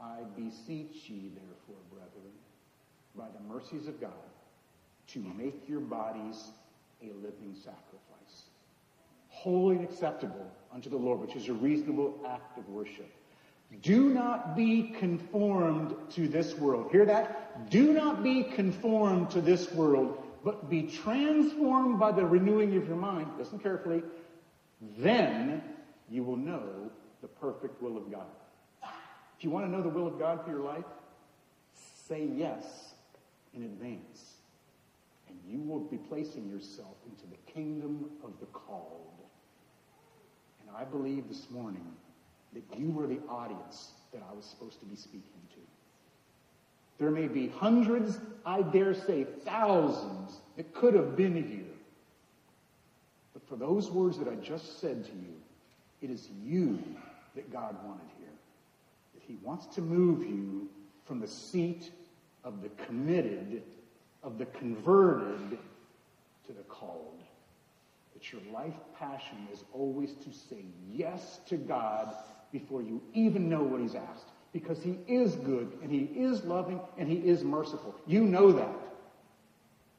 I 0.00 0.20
beseech 0.36 1.10
ye, 1.10 1.30
therefore, 1.34 1.82
brethren, 1.90 2.32
by 3.14 3.26
the 3.36 3.52
mercies 3.52 3.86
of 3.86 4.00
God, 4.00 4.12
to 5.08 5.18
make 5.36 5.68
your 5.68 5.80
bodies 5.80 6.50
a 7.02 7.06
living 7.06 7.54
sacrifice, 7.54 8.09
holy 9.40 9.76
and 9.76 9.84
acceptable 9.84 10.46
unto 10.72 10.90
the 10.90 10.96
Lord, 10.96 11.18
which 11.18 11.34
is 11.34 11.48
a 11.48 11.52
reasonable 11.54 12.14
act 12.28 12.58
of 12.58 12.68
worship. 12.68 13.10
Do 13.82 14.10
not 14.10 14.54
be 14.54 14.94
conformed 14.98 15.94
to 16.10 16.28
this 16.28 16.58
world. 16.58 16.90
Hear 16.90 17.06
that? 17.06 17.70
Do 17.70 17.92
not 17.92 18.22
be 18.22 18.42
conformed 18.42 19.30
to 19.30 19.40
this 19.40 19.72
world, 19.72 20.22
but 20.44 20.68
be 20.68 20.82
transformed 20.82 21.98
by 21.98 22.12
the 22.12 22.26
renewing 22.26 22.76
of 22.76 22.86
your 22.86 22.96
mind. 22.96 23.28
Listen 23.38 23.58
carefully. 23.58 24.02
Then 24.98 25.62
you 26.10 26.22
will 26.22 26.36
know 26.36 26.90
the 27.22 27.28
perfect 27.28 27.80
will 27.80 27.96
of 27.96 28.10
God. 28.10 28.26
If 29.38 29.44
you 29.44 29.50
want 29.50 29.64
to 29.64 29.70
know 29.70 29.82
the 29.82 29.88
will 29.88 30.06
of 30.06 30.18
God 30.18 30.44
for 30.44 30.50
your 30.50 30.60
life, 30.60 30.84
say 32.08 32.28
yes 32.34 32.92
in 33.54 33.62
advance. 33.62 34.34
And 35.28 35.38
you 35.48 35.60
will 35.60 35.80
be 35.80 35.96
placing 35.96 36.50
yourself 36.50 36.96
into 37.08 37.26
the 37.26 37.52
kingdom 37.52 38.10
of 38.22 38.32
the 38.40 38.46
called. 38.46 39.09
And 40.70 40.78
I 40.78 40.88
believe 40.88 41.28
this 41.28 41.50
morning 41.50 41.86
that 42.52 42.62
you 42.78 42.90
were 42.90 43.06
the 43.06 43.20
audience 43.28 43.90
that 44.12 44.22
I 44.30 44.34
was 44.34 44.44
supposed 44.44 44.78
to 44.80 44.86
be 44.86 44.96
speaking 44.96 45.40
to. 45.50 45.60
There 46.98 47.10
may 47.10 47.28
be 47.28 47.48
hundreds, 47.48 48.18
I 48.46 48.62
dare 48.62 48.94
say 48.94 49.24
thousands, 49.44 50.36
that 50.56 50.72
could 50.74 50.94
have 50.94 51.16
been 51.16 51.34
here. 51.34 51.64
But 53.32 53.48
for 53.48 53.56
those 53.56 53.90
words 53.90 54.18
that 54.18 54.28
I 54.28 54.34
just 54.36 54.80
said 54.80 55.04
to 55.04 55.12
you, 55.12 55.34
it 56.02 56.10
is 56.10 56.28
you 56.44 56.78
that 57.34 57.52
God 57.52 57.76
wanted 57.84 58.06
here. 58.18 58.28
That 59.14 59.22
He 59.26 59.38
wants 59.42 59.66
to 59.74 59.80
move 59.80 60.22
you 60.22 60.68
from 61.04 61.20
the 61.20 61.28
seat 61.28 61.90
of 62.44 62.62
the 62.62 62.68
committed, 62.84 63.62
of 64.22 64.38
the 64.38 64.46
converted, 64.46 65.58
to 66.46 66.52
the 66.52 66.62
called. 66.68 67.19
That 68.20 68.32
your 68.32 68.52
life 68.52 68.74
passion 68.98 69.48
is 69.52 69.64
always 69.72 70.12
to 70.12 70.32
say 70.32 70.64
yes 70.90 71.40
to 71.46 71.56
God 71.56 72.14
before 72.52 72.82
you 72.82 73.00
even 73.14 73.48
know 73.48 73.62
what 73.62 73.80
He's 73.80 73.94
asked. 73.94 74.26
Because 74.52 74.82
He 74.82 74.98
is 75.06 75.36
good, 75.36 75.78
and 75.82 75.90
He 75.90 76.10
is 76.20 76.44
loving, 76.44 76.80
and 76.98 77.08
He 77.08 77.16
is 77.16 77.44
merciful. 77.44 77.94
You 78.06 78.24
know 78.24 78.52
that. 78.52 78.76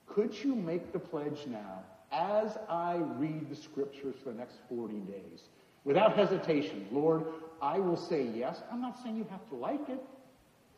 Could 0.08 0.44
you 0.44 0.56
make 0.56 0.92
the 0.92 1.00
pledge 1.00 1.48
now, 1.48 1.84
as 2.12 2.58
I 2.70 2.98
read 3.18 3.50
the 3.50 3.56
scriptures 3.56 4.16
for 4.24 4.32
the 4.32 4.38
next 4.38 4.58
40 4.70 4.96
days, 5.00 5.44
without 5.86 6.16
hesitation, 6.16 6.86
Lord, 6.92 7.24
I 7.62 7.80
will 7.80 7.98
say 7.98 8.28
yes. 8.36 8.62
I'm 8.72 8.82
not 8.82 9.02
saying 9.02 9.16
you 9.16 9.26
have 9.32 9.48
to 9.50 9.56
like 9.56 9.88
it. 9.90 10.04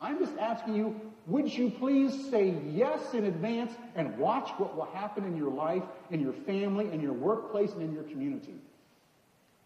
I'm 0.04 0.18
just 0.18 0.36
asking 0.38 0.74
you, 0.74 1.00
would 1.26 1.50
you 1.50 1.70
please 1.70 2.30
say 2.30 2.54
yes 2.70 3.14
in 3.14 3.24
advance 3.24 3.72
and 3.96 4.18
watch 4.18 4.50
what 4.58 4.76
will 4.76 4.84
happen 4.84 5.24
in 5.24 5.34
your 5.34 5.50
life, 5.50 5.82
in 6.10 6.20
your 6.20 6.34
family, 6.34 6.92
in 6.92 7.00
your 7.00 7.14
workplace, 7.14 7.72
and 7.72 7.80
in 7.80 7.94
your 7.94 8.02
community? 8.02 8.52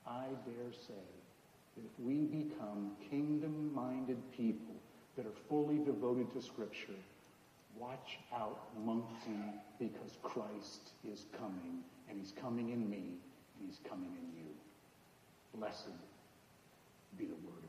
I 0.06 0.26
dare 0.46 0.72
say 0.72 0.94
that 1.74 1.82
if 1.84 1.90
we 1.98 2.26
become 2.26 2.92
kingdom-minded 3.10 4.16
people 4.36 4.76
that 5.16 5.26
are 5.26 5.38
fully 5.48 5.78
devoted 5.78 6.32
to 6.34 6.40
Scripture, 6.40 6.94
watch 7.76 8.20
out, 8.32 8.60
Moncton, 8.84 9.54
because 9.80 10.18
Christ 10.22 10.92
is 11.12 11.26
coming, 11.36 11.82
and 12.08 12.16
he's 12.16 12.32
coming 12.40 12.70
in 12.70 12.88
me, 12.88 13.02
and 13.58 13.68
he's 13.68 13.80
coming 13.90 14.10
in 14.10 14.38
you. 14.38 14.48
Blessed 15.56 15.88
be 17.18 17.24
the 17.24 17.34
word 17.34 17.67